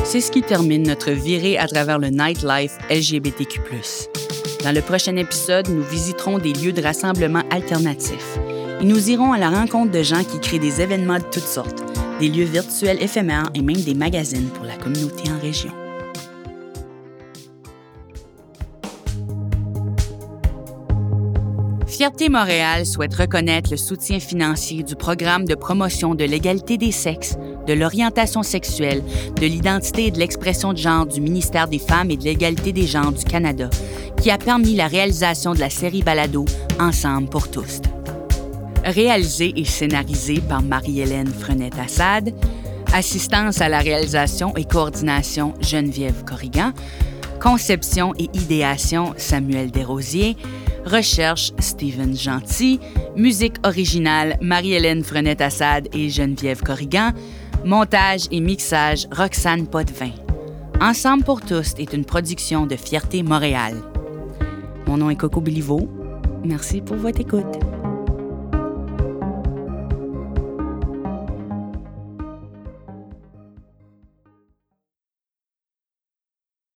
C'est 0.05 0.21
ce 0.21 0.31
qui 0.31 0.43
termine 0.43 0.85
notre 0.85 1.11
virée 1.11 1.59
à 1.59 1.67
travers 1.67 1.99
le 1.99 2.11
nightlife 2.11 2.79
LGBTQ. 2.89 3.61
Dans 4.63 4.73
le 4.73 4.83
prochain 4.83 5.17
épisode, 5.17 5.69
nous 5.69 5.83
visiterons 5.83 6.39
des 6.39 6.53
lieux 6.53 6.73
de 6.73 6.81
rassemblement 6.81 7.43
alternatifs 7.51 8.39
et 8.81 8.85
nous 8.85 9.11
irons 9.11 9.33
à 9.33 9.39
la 9.39 9.51
rencontre 9.51 9.91
de 9.91 10.03
gens 10.05 10.23
qui 10.23 10.39
créent 10.39 10.61
des 10.61 10.81
événements 10.81 11.19
de 11.19 11.25
toutes 11.25 11.43
sortes, 11.43 11.83
des 12.21 12.29
lieux 12.29 12.45
virtuels 12.45 13.03
éphémères 13.03 13.51
et 13.55 13.63
même 13.63 13.81
des 13.81 13.95
magazines 13.95 14.49
pour 14.49 14.65
la 14.65 14.77
communauté 14.77 15.31
en 15.31 15.39
région. 15.41 15.71
Fierté 21.99 22.29
Montréal 22.29 22.87
souhaite 22.87 23.15
reconnaître 23.15 23.73
le 23.73 23.77
soutien 23.77 24.21
financier 24.21 24.85
du 24.85 24.95
programme 24.95 25.45
de 25.47 25.57
promotion 25.57 26.15
de 26.15 26.23
l'égalité 26.23 26.79
des 26.79 26.93
sexes, 26.93 27.37
de 27.67 27.73
l'orientation 27.73 28.45
sexuelle, 28.45 29.03
de 29.41 29.47
l'identité 29.47 30.07
et 30.07 30.11
de 30.13 30.19
l'expression 30.21 30.73
de 30.73 30.79
genre 30.79 31.07
du 31.07 31.21
ministère 31.21 31.67
des 31.67 31.81
Femmes 31.81 32.13
et 32.13 32.17
de 32.17 32.23
l'égalité 32.23 32.73
des 32.73 32.87
genres 32.87 33.11
du 33.11 33.25
Canada, 33.25 33.69
qui 34.23 34.31
a 34.31 34.39
permis 34.39 34.77
la 34.77 34.87
réalisation 34.87 35.55
de 35.55 35.59
la 35.59 35.71
série 35.71 36.03
balado 36.03 36.45
Ensemble 36.79 37.29
pour 37.31 37.51
tous. 37.51 37.81
Réalisée 38.89 39.53
et 39.55 39.67
scénarisée 39.67 40.41
par 40.41 40.63
Marie-Hélène 40.63 41.29
Frenette-Assad, 41.29 42.33
assistance 42.95 43.61
à 43.61 43.69
la 43.69 43.81
réalisation 43.81 44.57
et 44.57 44.65
coordination 44.65 45.53
Geneviève 45.61 46.25
Corrigan, 46.25 46.73
conception 47.39 48.15
et 48.19 48.31
idéation 48.33 49.13
Samuel 49.19 49.71
Desrosiers, 49.71 50.39
Recherche 50.87 51.53
Stephen 51.59 52.17
Gentil. 52.17 52.81
Musique 53.15 53.57
originale 53.63 54.39
Marie-Hélène 54.41 55.05
Frenette-Assad 55.05 55.89
et 55.93 56.09
Geneviève 56.09 56.63
Corrigan. 56.63 57.11
Montage 57.67 58.23
et 58.31 58.41
mixage 58.41 59.07
Roxane 59.15 59.67
Potvin. 59.67 60.13
Ensemble 60.81 61.25
pour 61.25 61.43
tous 61.43 61.75
est 61.79 61.93
une 61.93 62.07
production 62.07 62.65
de 62.65 62.77
Fierté 62.77 63.23
Montréal. 63.23 63.75
Mon 64.87 64.97
nom 64.97 65.11
est 65.11 65.17
Coco 65.17 65.43
Béliveau. 65.43 65.91
Merci 66.43 66.81
pour 66.81 66.97
votre 66.97 67.21
écoute. 67.21 67.59